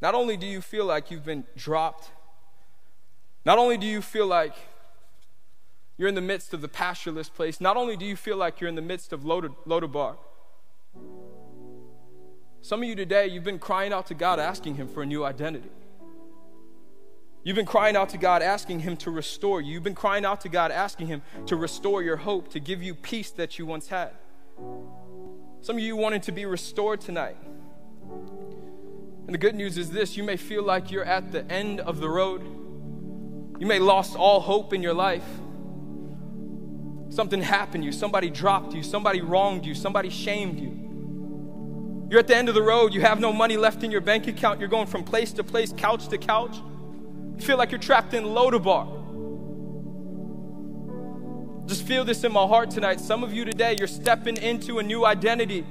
not 0.00 0.14
only 0.14 0.36
do 0.36 0.46
you 0.46 0.60
feel 0.60 0.84
like 0.84 1.10
you've 1.10 1.24
been 1.24 1.44
dropped, 1.56 2.10
not 3.44 3.58
only 3.58 3.78
do 3.78 3.86
you 3.86 4.02
feel 4.02 4.26
like 4.26 4.54
you're 5.96 6.08
in 6.08 6.14
the 6.14 6.20
midst 6.20 6.52
of 6.52 6.60
the 6.60 6.68
pastureless 6.68 7.28
place, 7.28 7.60
not 7.60 7.76
only 7.76 7.96
do 7.96 8.04
you 8.04 8.16
feel 8.16 8.36
like 8.36 8.60
you're 8.60 8.68
in 8.68 8.74
the 8.74 8.82
midst 8.82 9.12
of 9.12 9.24
Lo 9.24 9.40
Debar, 9.40 10.16
some 12.60 12.82
of 12.82 12.88
you 12.88 12.94
today, 12.94 13.26
you've 13.26 13.44
been 13.44 13.58
crying 13.58 13.92
out 13.92 14.06
to 14.06 14.14
God, 14.14 14.38
asking 14.40 14.76
Him 14.76 14.88
for 14.88 15.02
a 15.02 15.06
new 15.06 15.22
identity. 15.22 15.68
You've 17.44 17.56
been 17.56 17.66
crying 17.66 17.94
out 17.94 18.08
to 18.08 18.18
God, 18.18 18.40
asking 18.40 18.80
Him 18.80 18.96
to 18.98 19.10
restore 19.10 19.60
you. 19.60 19.74
You've 19.74 19.82
been 19.82 19.94
crying 19.94 20.24
out 20.24 20.40
to 20.40 20.48
God, 20.48 20.70
asking 20.70 21.08
Him 21.08 21.20
to 21.46 21.56
restore 21.56 22.02
your 22.02 22.16
hope, 22.16 22.48
to 22.52 22.60
give 22.60 22.82
you 22.82 22.94
peace 22.94 23.30
that 23.32 23.58
you 23.58 23.66
once 23.66 23.88
had. 23.88 24.12
Some 25.60 25.76
of 25.76 25.82
you 25.82 25.94
wanted 25.94 26.22
to 26.24 26.32
be 26.32 26.46
restored 26.46 27.02
tonight. 27.02 27.36
And 29.26 29.34
the 29.34 29.38
good 29.38 29.54
news 29.54 29.76
is 29.76 29.90
this 29.90 30.16
you 30.16 30.22
may 30.22 30.38
feel 30.38 30.62
like 30.62 30.90
you're 30.90 31.04
at 31.04 31.32
the 31.32 31.44
end 31.50 31.80
of 31.80 32.00
the 32.00 32.08
road. 32.08 32.42
You 33.58 33.66
may 33.66 33.78
lost 33.78 34.16
all 34.16 34.40
hope 34.40 34.72
in 34.72 34.82
your 34.82 34.94
life. 34.94 35.26
Something 37.10 37.42
happened 37.42 37.84
to 37.84 37.86
you, 37.86 37.92
somebody 37.92 38.30
dropped 38.30 38.72
you, 38.74 38.82
somebody 38.82 39.20
wronged 39.20 39.66
you, 39.66 39.74
somebody 39.74 40.08
shamed 40.08 40.58
you. 40.58 42.08
You're 42.10 42.20
at 42.20 42.26
the 42.26 42.36
end 42.36 42.48
of 42.48 42.54
the 42.54 42.62
road. 42.62 42.94
You 42.94 43.02
have 43.02 43.20
no 43.20 43.32
money 43.32 43.56
left 43.56 43.82
in 43.82 43.90
your 43.90 44.00
bank 44.00 44.26
account. 44.28 44.60
You're 44.60 44.68
going 44.68 44.86
from 44.86 45.04
place 45.04 45.32
to 45.34 45.44
place, 45.44 45.72
couch 45.76 46.08
to 46.08 46.18
couch. 46.18 46.56
Feel 47.38 47.58
like 47.58 47.70
you're 47.70 47.80
trapped 47.80 48.14
in 48.14 48.24
Lo 48.24 48.50
Debar. 48.50 48.86
Just 51.66 51.84
feel 51.86 52.04
this 52.04 52.24
in 52.24 52.32
my 52.32 52.46
heart 52.46 52.70
tonight. 52.70 53.00
Some 53.00 53.24
of 53.24 53.32
you 53.32 53.44
today, 53.44 53.76
you're 53.78 53.88
stepping 53.88 54.36
into 54.36 54.78
a 54.78 54.82
new 54.82 55.04
identity. 55.06 55.64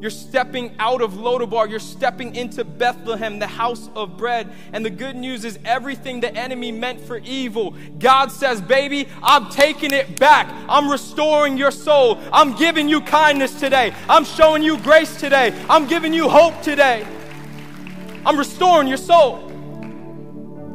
You're 0.00 0.10
stepping 0.10 0.74
out 0.78 1.00
of 1.00 1.16
Lo 1.16 1.38
Debar. 1.38 1.68
You're 1.68 1.78
stepping 1.78 2.34
into 2.34 2.64
Bethlehem, 2.64 3.38
the 3.38 3.46
house 3.46 3.88
of 3.94 4.16
bread. 4.16 4.52
And 4.72 4.84
the 4.84 4.90
good 4.90 5.14
news 5.14 5.44
is 5.44 5.58
everything 5.64 6.20
the 6.20 6.34
enemy 6.34 6.72
meant 6.72 7.00
for 7.00 7.18
evil, 7.18 7.76
God 7.98 8.32
says, 8.32 8.60
baby, 8.60 9.08
I'm 9.22 9.48
taking 9.48 9.92
it 9.92 10.18
back. 10.18 10.52
I'm 10.68 10.90
restoring 10.90 11.56
your 11.56 11.70
soul. 11.70 12.18
I'm 12.32 12.56
giving 12.56 12.88
you 12.88 13.00
kindness 13.00 13.60
today. 13.60 13.94
I'm 14.08 14.24
showing 14.24 14.62
you 14.62 14.76
grace 14.78 15.18
today. 15.20 15.54
I'm 15.70 15.86
giving 15.86 16.12
you 16.12 16.28
hope 16.28 16.60
today. 16.62 17.06
I'm 18.26 18.36
restoring 18.38 18.88
your 18.88 18.96
soul. 18.96 19.51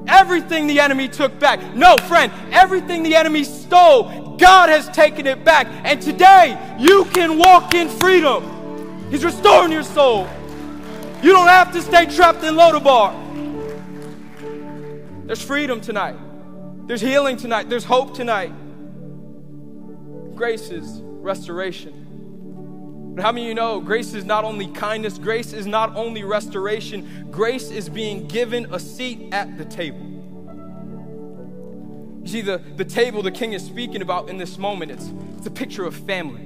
Everything 0.08 0.68
the 0.68 0.80
enemy 0.80 1.08
took 1.08 1.38
back. 1.40 1.62
No, 1.76 1.96
friend, 2.08 2.32
everything 2.52 3.04
the 3.04 3.16
enemy 3.16 3.44
stole, 3.44 4.38
God 4.38 4.70
has 4.70 4.88
taken 4.90 5.28
it 5.28 5.44
back. 5.44 5.68
And 5.84 6.02
today, 6.02 6.58
you 6.80 7.06
can 7.06 7.38
walk 7.38 7.74
in 7.74 7.90
freedom. 7.90 9.10
He's 9.10 9.24
restoring 9.24 9.72
your 9.72 9.84
soul. 9.84 10.28
You 11.22 11.32
don't 11.32 11.48
have 11.48 11.72
to 11.74 11.82
stay 11.82 12.06
trapped 12.06 12.44
in 12.44 12.56
Lo 12.56 12.72
Debar. 12.72 13.14
There's 15.26 15.42
freedom 15.42 15.82
tonight. 15.82 16.16
There's 16.88 17.02
healing 17.02 17.36
tonight. 17.36 17.70
There's 17.70 17.84
hope 17.84 18.14
tonight. 18.14 18.54
Grace 20.36 20.70
is 20.70 21.02
restoration. 21.02 22.07
But 23.18 23.26
how 23.26 23.32
many 23.32 23.46
of 23.46 23.50
you 23.50 23.56
know 23.56 23.82
grace 23.82 24.14
is 24.14 24.26
not 24.26 24.44
only 24.44 24.68
kindness, 24.68 25.18
grace 25.18 25.52
is 25.52 25.66
not 25.66 25.96
only 25.96 26.24
restoration, 26.24 27.26
grace 27.32 27.72
is 27.72 27.90
being 27.90 28.28
given 28.28 28.72
a 28.72 28.80
seat 28.80 29.34
at 29.34 29.58
the 29.58 29.66
table. 29.66 30.06
You 32.22 32.28
see, 32.28 32.42
the, 32.42 32.62
the 32.76 32.86
table 32.86 33.24
the 33.24 33.32
king 33.32 33.54
is 33.54 33.66
speaking 33.66 34.04
about 34.04 34.30
in 34.30 34.38
this 34.38 34.60
moment, 34.60 34.92
it's, 34.92 35.10
it's 35.36 35.48
a 35.48 35.52
picture 35.52 35.84
of 35.84 35.96
family. 35.96 36.44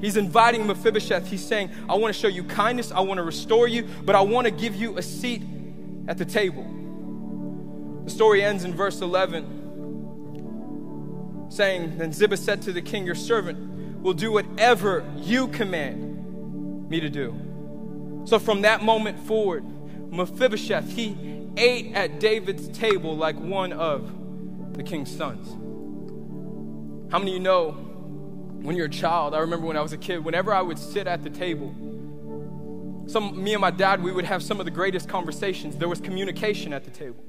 He's 0.00 0.16
inviting 0.16 0.66
Mephibosheth. 0.66 1.26
He's 1.26 1.46
saying, 1.46 1.70
I 1.86 1.96
want 1.96 2.14
to 2.14 2.18
show 2.18 2.28
you 2.28 2.44
kindness. 2.44 2.90
I 2.90 3.00
want 3.00 3.18
to 3.18 3.22
restore 3.22 3.68
you, 3.68 3.86
but 4.06 4.16
I 4.16 4.22
want 4.22 4.46
to 4.46 4.50
give 4.50 4.74
you 4.74 4.96
a 4.96 5.02
seat 5.02 5.42
at 6.08 6.16
the 6.16 6.24
table. 6.24 6.64
The 8.06 8.10
story 8.10 8.42
ends 8.42 8.64
in 8.64 8.72
verse 8.72 9.02
11, 9.02 11.50
saying, 11.50 11.98
Then 11.98 12.10
Ziba 12.10 12.38
said 12.38 12.62
to 12.62 12.72
the 12.72 12.80
king, 12.80 13.04
Your 13.04 13.14
servant 13.14 13.71
will 14.02 14.14
do 14.14 14.32
whatever 14.32 15.04
you 15.16 15.48
command 15.48 16.88
me 16.90 17.00
to 17.00 17.08
do. 17.08 17.34
So 18.24 18.38
from 18.38 18.62
that 18.62 18.82
moment 18.82 19.18
forward, 19.20 19.64
Mephibosheth, 20.12 20.90
he 20.90 21.16
ate 21.56 21.94
at 21.94 22.20
David's 22.20 22.68
table 22.68 23.16
like 23.16 23.38
one 23.38 23.72
of 23.72 24.74
the 24.76 24.82
king's 24.82 25.10
sons. 25.14 25.48
How 27.10 27.18
many 27.18 27.32
of 27.32 27.36
you 27.36 27.40
know 27.40 27.70
when 28.62 28.76
you're 28.76 28.86
a 28.86 28.90
child, 28.90 29.34
I 29.34 29.38
remember 29.38 29.66
when 29.66 29.76
I 29.76 29.80
was 29.80 29.92
a 29.92 29.98
kid, 29.98 30.24
whenever 30.24 30.52
I 30.52 30.62
would 30.62 30.78
sit 30.78 31.06
at 31.06 31.22
the 31.22 31.30
table, 31.30 31.74
some, 33.06 33.42
me 33.42 33.54
and 33.54 33.60
my 33.60 33.70
dad, 33.70 34.02
we 34.02 34.12
would 34.12 34.24
have 34.24 34.42
some 34.42 34.60
of 34.60 34.64
the 34.64 34.70
greatest 34.70 35.08
conversations. 35.08 35.76
There 35.76 35.88
was 35.88 36.00
communication 36.00 36.72
at 36.72 36.84
the 36.84 36.90
table. 36.90 37.22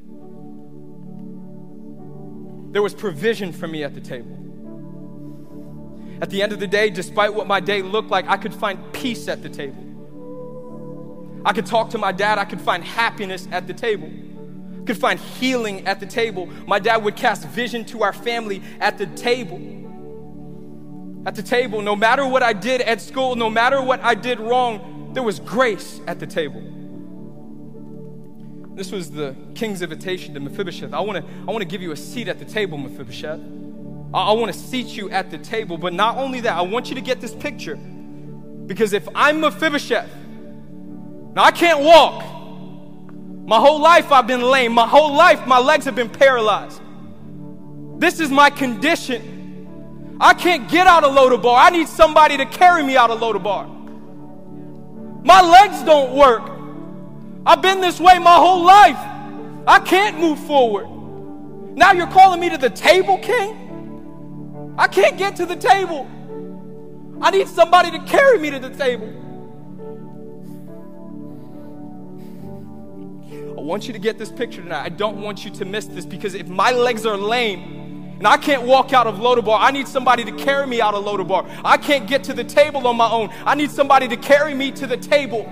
There 2.71 2.81
was 2.81 2.93
provision 2.93 3.51
for 3.51 3.67
me 3.67 3.83
at 3.83 3.93
the 3.93 4.01
table. 4.01 4.52
At 6.23 6.29
the 6.29 6.41
end 6.41 6.53
of 6.53 6.61
the 6.61 6.67
day, 6.67 6.89
despite 6.89 7.33
what 7.33 7.47
my 7.47 7.59
day 7.59 7.81
looked 7.81 8.09
like, 8.09 8.25
I 8.29 8.37
could 8.37 8.53
find 8.53 8.79
peace 8.93 9.27
at 9.27 9.43
the 9.43 9.49
table. 9.49 9.83
I 11.43 11.51
could 11.51 11.65
talk 11.65 11.89
to 11.89 11.97
my 11.97 12.13
dad. 12.13 12.37
I 12.37 12.45
could 12.45 12.61
find 12.61 12.81
happiness 12.81 13.45
at 13.51 13.67
the 13.67 13.73
table. 13.73 14.09
I 14.81 14.85
could 14.85 14.97
find 14.97 15.19
healing 15.19 15.85
at 15.85 15.99
the 15.99 16.05
table. 16.05 16.45
My 16.65 16.79
dad 16.79 17.03
would 17.03 17.17
cast 17.17 17.45
vision 17.49 17.83
to 17.87 18.03
our 18.03 18.13
family 18.13 18.63
at 18.79 18.97
the 18.97 19.05
table. 19.07 19.57
At 21.25 21.35
the 21.35 21.43
table, 21.43 21.81
no 21.81 21.93
matter 21.93 22.25
what 22.25 22.41
I 22.41 22.53
did 22.53 22.79
at 22.79 23.01
school, 23.01 23.35
no 23.35 23.49
matter 23.49 23.81
what 23.81 23.99
I 23.99 24.15
did 24.15 24.39
wrong, 24.39 25.11
there 25.13 25.23
was 25.23 25.41
grace 25.41 25.99
at 26.07 26.21
the 26.21 26.27
table. 26.27 26.63
This 28.75 28.93
was 28.93 29.11
the 29.11 29.35
king's 29.55 29.81
invitation 29.81 30.33
to 30.35 30.39
Mephibosheth. 30.39 30.93
I 30.93 31.01
want 31.01 31.17
to 31.25 31.31
I 31.41 31.51
want 31.51 31.63
to 31.63 31.67
give 31.67 31.81
you 31.81 31.91
a 31.91 31.97
seat 31.97 32.29
at 32.29 32.39
the 32.39 32.45
table, 32.45 32.77
Mephibosheth. 32.77 33.41
I, 34.13 34.29
I 34.29 34.31
want 34.33 34.53
to 34.53 34.57
seat 34.57 34.87
you 34.87 35.09
at 35.09 35.31
the 35.31 35.37
table, 35.37 35.77
but 35.77 35.93
not 35.93 36.17
only 36.17 36.41
that, 36.41 36.55
I 36.55 36.61
want 36.61 36.89
you 36.89 36.95
to 36.95 37.01
get 37.01 37.19
this 37.19 37.33
picture. 37.33 37.75
Because 37.75 38.93
if 38.93 39.07
I'm 39.13 39.41
Mephibosheth, 39.41 40.09
now 41.35 41.43
I 41.43 41.51
can't 41.51 41.79
walk. 41.79 42.23
My 43.45 43.59
whole 43.59 43.81
life 43.81 44.11
I've 44.11 44.27
been 44.27 44.41
lame. 44.41 44.71
My 44.71 44.87
whole 44.87 45.13
life 45.13 45.45
my 45.45 45.59
legs 45.59 45.85
have 45.85 45.95
been 45.95 46.09
paralyzed. 46.09 46.81
This 47.99 48.19
is 48.19 48.29
my 48.29 48.49
condition. 48.49 50.17
I 50.21 50.33
can't 50.33 50.69
get 50.69 50.87
out 50.87 51.03
of 51.03 51.13
Lo 51.13 51.29
Debar. 51.29 51.59
I 51.59 51.69
need 51.69 51.87
somebody 51.87 52.37
to 52.37 52.45
carry 52.45 52.83
me 52.83 52.95
out 52.95 53.09
of 53.09 53.19
Lo 53.19 53.33
Debar. 53.33 53.67
My 55.23 55.41
legs 55.41 55.83
don't 55.83 56.15
work. 56.15 56.49
I've 57.45 57.61
been 57.61 57.81
this 57.81 57.99
way 57.99 58.19
my 58.19 58.35
whole 58.35 58.63
life. 58.63 58.97
I 59.67 59.79
can't 59.79 60.19
move 60.19 60.39
forward. 60.39 60.87
Now 61.75 61.91
you're 61.91 62.07
calling 62.07 62.39
me 62.39 62.49
to 62.49 62.57
the 62.57 62.69
table, 62.69 63.17
King? 63.17 63.62
I 64.77 64.87
can't 64.87 65.17
get 65.17 65.35
to 65.37 65.45
the 65.45 65.55
table. 65.55 66.07
I 67.21 67.31
need 67.31 67.47
somebody 67.47 67.91
to 67.91 67.99
carry 67.99 68.39
me 68.39 68.49
to 68.49 68.59
the 68.59 68.69
table. 68.69 69.07
I 73.57 73.61
want 73.61 73.87
you 73.87 73.93
to 73.93 73.99
get 73.99 74.17
this 74.17 74.31
picture 74.31 74.61
tonight. 74.61 74.83
I 74.83 74.89
don't 74.89 75.21
want 75.21 75.45
you 75.45 75.51
to 75.51 75.65
miss 75.65 75.85
this 75.85 76.05
because 76.05 76.33
if 76.33 76.47
my 76.47 76.71
legs 76.71 77.05
are 77.05 77.15
lame 77.15 78.15
and 78.17 78.27
I 78.27 78.37
can't 78.37 78.63
walk 78.63 78.93
out 78.93 79.07
of 79.07 79.19
Lo 79.19 79.35
Debar, 79.35 79.59
I 79.59 79.71
need 79.71 79.87
somebody 79.87 80.25
to 80.25 80.31
carry 80.31 80.65
me 80.67 80.81
out 80.81 80.95
of 80.95 81.05
Lo 81.05 81.17
Debar. 81.17 81.45
I 81.63 81.77
can't 81.77 82.07
get 82.07 82.23
to 82.25 82.33
the 82.33 82.43
table 82.43 82.87
on 82.87 82.97
my 82.97 83.09
own. 83.09 83.29
I 83.45 83.55
need 83.55 83.71
somebody 83.71 84.07
to 84.07 84.17
carry 84.17 84.53
me 84.53 84.71
to 84.71 84.87
the 84.87 84.97
table. 84.97 85.43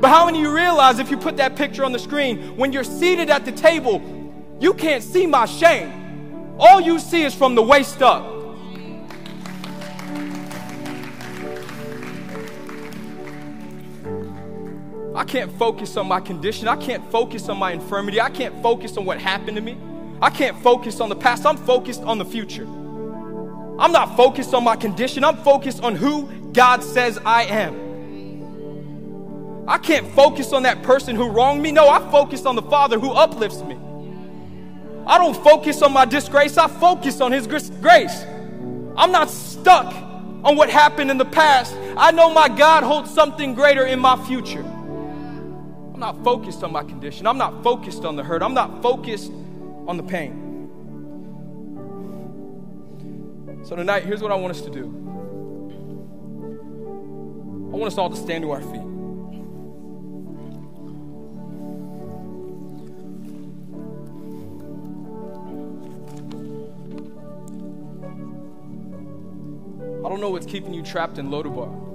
But 0.00 0.08
how 0.08 0.26
many 0.26 0.38
of 0.38 0.44
you 0.44 0.54
realize 0.54 0.98
if 0.98 1.10
you 1.10 1.16
put 1.16 1.36
that 1.38 1.56
picture 1.56 1.84
on 1.84 1.92
the 1.92 1.98
screen, 1.98 2.56
when 2.56 2.72
you're 2.72 2.84
seated 2.84 3.30
at 3.30 3.44
the 3.44 3.52
table, 3.52 4.02
you 4.60 4.74
can't 4.74 5.02
see 5.02 5.26
my 5.26 5.46
shame. 5.46 6.56
All 6.58 6.80
you 6.80 6.98
see 6.98 7.22
is 7.22 7.34
from 7.34 7.54
the 7.54 7.62
waist 7.62 8.02
up. 8.02 8.39
I 15.20 15.24
can't 15.24 15.52
focus 15.58 15.98
on 15.98 16.08
my 16.08 16.18
condition. 16.18 16.66
I 16.66 16.76
can't 16.76 17.04
focus 17.12 17.50
on 17.50 17.58
my 17.58 17.72
infirmity. 17.72 18.22
I 18.22 18.30
can't 18.30 18.62
focus 18.62 18.96
on 18.96 19.04
what 19.04 19.20
happened 19.20 19.56
to 19.58 19.60
me. 19.60 19.76
I 20.22 20.30
can't 20.30 20.58
focus 20.62 20.98
on 20.98 21.10
the 21.10 21.14
past. 21.14 21.44
I'm 21.44 21.58
focused 21.58 22.00
on 22.04 22.16
the 22.16 22.24
future. 22.24 22.62
I'm 22.64 23.92
not 23.92 24.16
focused 24.16 24.54
on 24.54 24.64
my 24.64 24.76
condition. 24.76 25.22
I'm 25.22 25.36
focused 25.36 25.82
on 25.82 25.94
who 25.94 26.26
God 26.54 26.82
says 26.82 27.18
I 27.26 27.42
am. 27.44 27.74
I 29.68 29.76
can't 29.76 30.10
focus 30.14 30.54
on 30.54 30.62
that 30.62 30.82
person 30.82 31.16
who 31.16 31.28
wronged 31.28 31.60
me. 31.60 31.70
No, 31.70 31.90
I 31.90 31.98
focus 32.10 32.46
on 32.46 32.56
the 32.56 32.62
Father 32.62 32.98
who 32.98 33.10
uplifts 33.10 33.60
me. 33.60 33.76
I 35.06 35.18
don't 35.18 35.36
focus 35.44 35.82
on 35.82 35.92
my 35.92 36.06
disgrace. 36.06 36.56
I 36.56 36.66
focus 36.66 37.20
on 37.20 37.30
His 37.30 37.46
grace. 37.46 38.24
I'm 38.96 39.12
not 39.12 39.28
stuck 39.28 39.92
on 40.44 40.56
what 40.56 40.70
happened 40.70 41.10
in 41.10 41.18
the 41.18 41.26
past. 41.26 41.76
I 41.98 42.10
know 42.10 42.32
my 42.32 42.48
God 42.48 42.84
holds 42.84 43.12
something 43.12 43.52
greater 43.52 43.84
in 43.84 43.98
my 43.98 44.16
future. 44.26 44.64
I'm 46.02 46.16
not 46.16 46.24
focused 46.24 46.64
on 46.64 46.72
my 46.72 46.82
condition. 46.82 47.26
I'm 47.26 47.36
not 47.36 47.62
focused 47.62 48.06
on 48.06 48.16
the 48.16 48.24
hurt. 48.24 48.42
I'm 48.42 48.54
not 48.54 48.80
focused 48.80 49.30
on 49.86 49.98
the 49.98 50.02
pain. 50.02 50.46
So, 53.64 53.76
tonight, 53.76 54.04
here's 54.04 54.22
what 54.22 54.32
I 54.32 54.34
want 54.36 54.52
us 54.56 54.62
to 54.62 54.70
do 54.70 54.86
I 57.70 57.76
want 57.76 57.92
us 57.92 57.98
all 57.98 58.08
to 58.08 58.16
stand 58.16 58.44
to 58.44 58.50
our 58.50 58.62
feet. 58.62 58.80
I 70.02 70.08
don't 70.08 70.22
know 70.22 70.30
what's 70.30 70.46
keeping 70.46 70.72
you 70.72 70.82
trapped 70.82 71.18
in 71.18 71.30
Lo 71.30 71.42
Debar. 71.42 71.89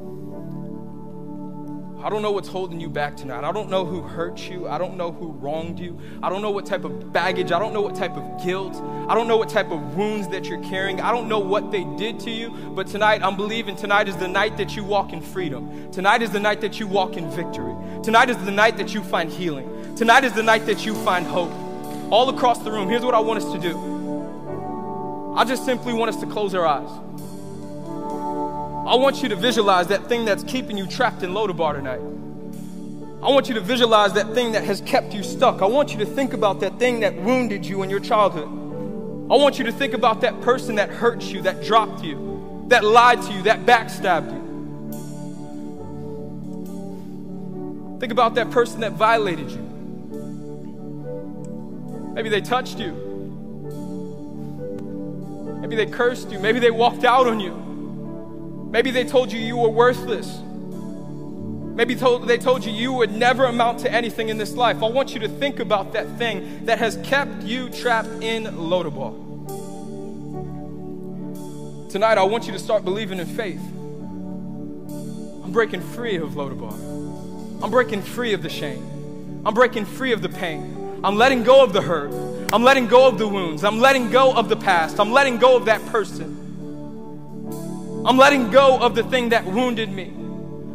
I 2.02 2.10
don't 2.10 2.22
know 2.22 2.32
what's 2.32 2.48
holding 2.48 2.80
you 2.80 2.90
back 2.90 3.18
tonight. 3.18 3.44
I 3.44 3.52
don't 3.52 3.70
know 3.70 3.84
who 3.84 4.02
hurt 4.02 4.50
you. 4.50 4.68
I 4.68 4.78
don't 4.78 4.96
know 4.96 5.12
who 5.12 5.32
wronged 5.32 5.80
you. 5.80 6.00
I 6.22 6.30
don't 6.30 6.42
know 6.42 6.52
what 6.52 6.66
type 6.66 6.84
of 6.84 7.12
baggage. 7.12 7.52
I 7.52 7.58
don't 7.58 7.74
know 7.74 7.82
what 7.82 7.96
type 7.96 8.16
of 8.16 8.44
guilt. 8.44 8.76
I 9.08 9.16
don't 9.16 9.28
know 9.28 9.38
what 9.38 9.50
type 9.50 9.72
of 9.72 9.96
wounds 9.96 10.28
that 10.28 10.46
you're 10.46 10.62
carrying. 10.64 11.02
I 11.02 11.12
don't 11.12 11.28
know 11.28 11.40
what 11.40 11.72
they 11.72 11.84
did 11.98 12.20
to 12.22 12.32
you. 12.32 12.52
But 12.76 12.88
tonight, 12.88 13.24
I'm 13.24 13.36
believing 13.36 13.76
tonight 13.76 14.08
is 14.08 14.18
the 14.18 14.28
night 14.28 14.58
that 14.58 14.76
you 14.76 14.84
walk 14.84 15.14
in 15.14 15.22
freedom. 15.22 15.92
Tonight 15.92 16.22
is 16.22 16.30
the 16.30 16.40
night 16.40 16.62
that 16.62 16.80
you 16.80 16.86
walk 16.86 17.18
in 17.18 17.30
victory. 17.32 17.76
Tonight 18.04 18.30
is 18.30 18.38
the 18.38 18.52
night 18.52 18.78
that 18.78 18.94
you 18.94 19.04
find 19.04 19.32
healing. 19.32 19.96
Tonight 19.96 20.26
is 20.26 20.34
the 20.34 20.44
night 20.44 20.66
that 20.68 20.86
you 20.86 20.94
find 21.04 21.26
hope. 21.26 21.52
All 22.12 22.30
across 22.30 22.60
the 22.60 22.72
room, 22.72 22.88
here's 22.88 23.04
what 23.04 23.16
I 23.16 23.20
want 23.20 23.42
us 23.42 23.52
to 23.52 23.60
do. 23.60 25.34
I 25.36 25.44
just 25.44 25.66
simply 25.66 25.94
want 25.94 26.10
us 26.10 26.20
to 26.22 26.28
close 26.28 26.54
our 26.54 26.66
eyes. 26.66 26.90
I 28.86 28.94
want 28.94 29.24
you 29.24 29.30
to 29.30 29.36
visualize 29.36 29.88
that 29.88 30.08
thing 30.08 30.26
that's 30.26 30.44
keeping 30.44 30.78
you 30.78 30.86
trapped 30.86 31.24
in 31.24 31.34
Lo 31.34 31.48
Debar 31.48 31.74
tonight. 31.74 32.02
I 33.24 33.32
want 33.32 33.48
you 33.48 33.56
to 33.56 33.62
visualize 33.62 34.14
that 34.14 34.36
thing 34.36 34.52
that 34.52 34.64
has 34.64 34.80
kept 34.82 35.12
you 35.12 35.24
stuck. 35.24 35.64
I 35.64 35.66
want 35.66 35.92
you 35.92 35.98
to 35.98 36.06
think 36.06 36.34
about 36.34 36.60
that 36.60 36.78
thing 36.78 37.00
that 37.00 37.16
wounded 37.16 37.66
you 37.66 37.82
in 37.82 37.90
your 37.90 38.00
childhood. 38.00 38.48
I 38.48 39.38
want 39.38 39.58
you 39.58 39.66
to 39.66 39.72
think 39.72 39.96
about 39.96 40.22
that 40.22 40.40
person 40.42 40.76
that 40.76 40.90
hurt 40.90 41.24
you, 41.24 41.42
that 41.42 41.64
dropped 41.64 42.04
you, 42.04 42.64
that 42.68 42.84
lied 42.84 43.24
to 43.24 43.34
you, 43.34 43.42
that 43.42 43.66
backstabbed 43.66 44.32
you. 44.32 44.46
Think 48.00 48.12
about 48.12 48.36
that 48.36 48.52
person 48.52 48.82
that 48.82 48.92
violated 48.92 49.50
you. 49.50 49.64
Maybe 52.14 52.30
they 52.30 52.42
touched 52.42 52.78
you. 52.78 52.92
Maybe 55.60 55.76
they 55.76 55.88
cursed 55.88 56.30
you. 56.30 56.38
Maybe 56.38 56.60
they 56.60 56.70
walked 56.70 57.04
out 57.04 57.26
on 57.26 57.40
you. 57.40 57.66
Maybe 58.72 58.92
they 58.92 59.04
told 59.06 59.32
you 59.32 59.40
you 59.40 59.58
were 59.58 59.70
worthless. 59.70 60.42
Maybe 61.76 61.96
told, 61.96 62.28
they 62.28 62.38
told 62.38 62.64
you 62.64 62.72
you 62.72 62.94
would 62.94 63.12
never 63.12 63.46
amount 63.46 63.80
to 63.80 63.92
anything 63.92 64.30
in 64.30 64.38
this 64.38 64.54
life. 64.54 64.82
I 64.82 64.88
want 64.88 65.14
you 65.14 65.20
to 65.20 65.28
think 65.28 65.60
about 65.60 65.92
that 65.92 66.08
thing 66.18 66.66
that 66.66 66.80
has 66.80 66.98
kept 67.04 67.44
you 67.44 67.70
trapped 67.70 68.08
in 68.24 68.58
Lo 68.58 68.84
Debar. 68.84 69.12
Tonight, 71.90 72.18
I 72.18 72.24
want 72.24 72.46
you 72.46 72.54
to 72.54 72.60
start 72.60 72.86
believing 72.86 73.20
in 73.20 73.26
faith. 73.26 73.60
I'm 75.44 75.52
breaking 75.52 75.82
free 75.82 76.16
of 76.16 76.38
Lo 76.38 76.50
Debar. 76.50 76.74
I'm 77.62 77.72
breaking 77.72 78.02
free 78.02 78.34
of 78.34 78.42
the 78.42 78.50
shame. 78.50 79.44
I'm 79.46 79.54
breaking 79.54 79.86
free 79.86 80.14
of 80.14 80.22
the 80.22 80.30
pain. 80.30 81.02
I'm 81.04 81.18
letting 81.18 81.44
go 81.44 81.62
of 81.64 81.74
the 81.74 81.82
hurt. 81.82 82.12
I'm 82.54 82.64
letting 82.64 82.88
go 82.88 83.08
of 83.08 83.18
the 83.18 83.28
wounds. 83.28 83.64
I'm 83.66 83.80
letting 83.80 84.12
go 84.12 84.34
of 84.34 84.48
the 84.48 84.56
past. 84.56 85.00
I'm 85.00 85.12
letting 85.12 85.38
go 85.38 85.58
of 85.58 85.66
that 85.66 85.86
person. 85.88 86.45
I'm 88.06 88.18
letting 88.18 88.52
go 88.52 88.78
of 88.78 88.94
the 88.94 89.02
thing 89.02 89.30
that 89.30 89.46
wounded 89.46 89.90
me. 89.90 90.14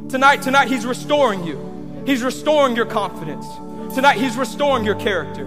Tonight, 0.08 0.42
tonight, 0.42 0.66
He's 0.66 0.84
restoring 0.84 1.44
you. 1.44 2.02
He's 2.04 2.24
restoring 2.24 2.74
your 2.74 2.86
confidence. 2.86 3.46
Tonight, 3.94 4.18
He's 4.18 4.36
restoring 4.36 4.84
your 4.84 4.96
character. 4.96 5.46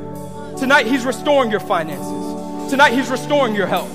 Tonight, 0.57 0.85
He's 0.85 1.03
restoring 1.03 1.51
your 1.51 1.59
finances. 1.59 2.71
Tonight, 2.71 2.93
He's 2.93 3.09
restoring 3.09 3.53
your 3.53 3.67
health. 3.67 3.91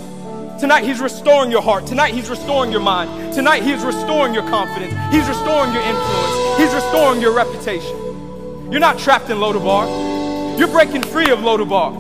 Tonight, 0.61 0.85
He's 0.85 1.01
restoring 1.01 1.51
your 1.51 1.63
heart. 1.63 1.87
Tonight, 1.87 2.13
He's 2.13 2.29
restoring 2.29 2.71
your 2.71 2.83
mind. 2.83 3.33
Tonight, 3.33 3.63
He's 3.63 3.83
restoring 3.83 4.35
your 4.35 4.47
confidence. 4.51 4.93
He's 5.11 5.27
restoring 5.27 5.73
your 5.73 5.83
influence. 5.83 6.59
He's 6.59 6.75
restoring 6.75 7.23
your 7.23 7.33
reputation. 7.33 7.97
You're 8.71 8.81
not 8.81 8.99
trapped 8.99 9.31
in 9.31 9.41
Lo 9.41 9.55
Debar. 9.55 10.59
You're 10.59 10.69
breaking 10.69 11.05
free 11.05 11.31
of 11.31 11.41
Lo 11.41 11.57
Debar. 11.57 11.93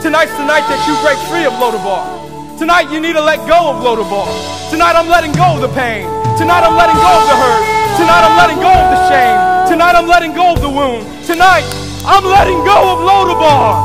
Tonight's 0.00 0.30
the 0.36 0.46
night 0.46 0.62
that 0.70 0.86
you 0.86 0.94
break 1.02 1.18
free 1.26 1.44
of 1.44 1.58
Lo 1.58 1.72
Debar. 1.72 2.23
Tonight 2.54 2.86
you 2.94 3.00
need 3.00 3.14
to 3.14 3.20
let 3.20 3.42
go 3.48 3.74
of 3.74 3.82
Lo 3.82 3.96
Debar. 3.98 4.30
Tonight 4.70 4.94
I'm 4.94 5.08
letting 5.08 5.32
go 5.32 5.58
of 5.58 5.60
the 5.60 5.68
pain. 5.74 6.06
Tonight 6.38 6.62
I'm 6.62 6.78
letting 6.78 6.94
go 6.94 7.10
of 7.10 7.26
the 7.26 7.34
hurt. 7.34 7.62
Tonight 7.98 8.22
I'm 8.22 8.36
letting 8.38 8.62
go 8.62 8.70
of 8.70 8.94
the 8.94 9.00
shame. 9.10 9.38
Tonight 9.66 9.98
I'm 9.98 10.06
letting 10.06 10.34
go 10.38 10.54
of 10.54 10.62
the 10.62 10.70
wound. 10.70 11.02
Tonight 11.26 11.66
I'm 12.06 12.22
letting 12.22 12.62
go 12.62 12.94
of 12.94 13.02
Lo 13.02 13.26
Debar. 13.26 13.82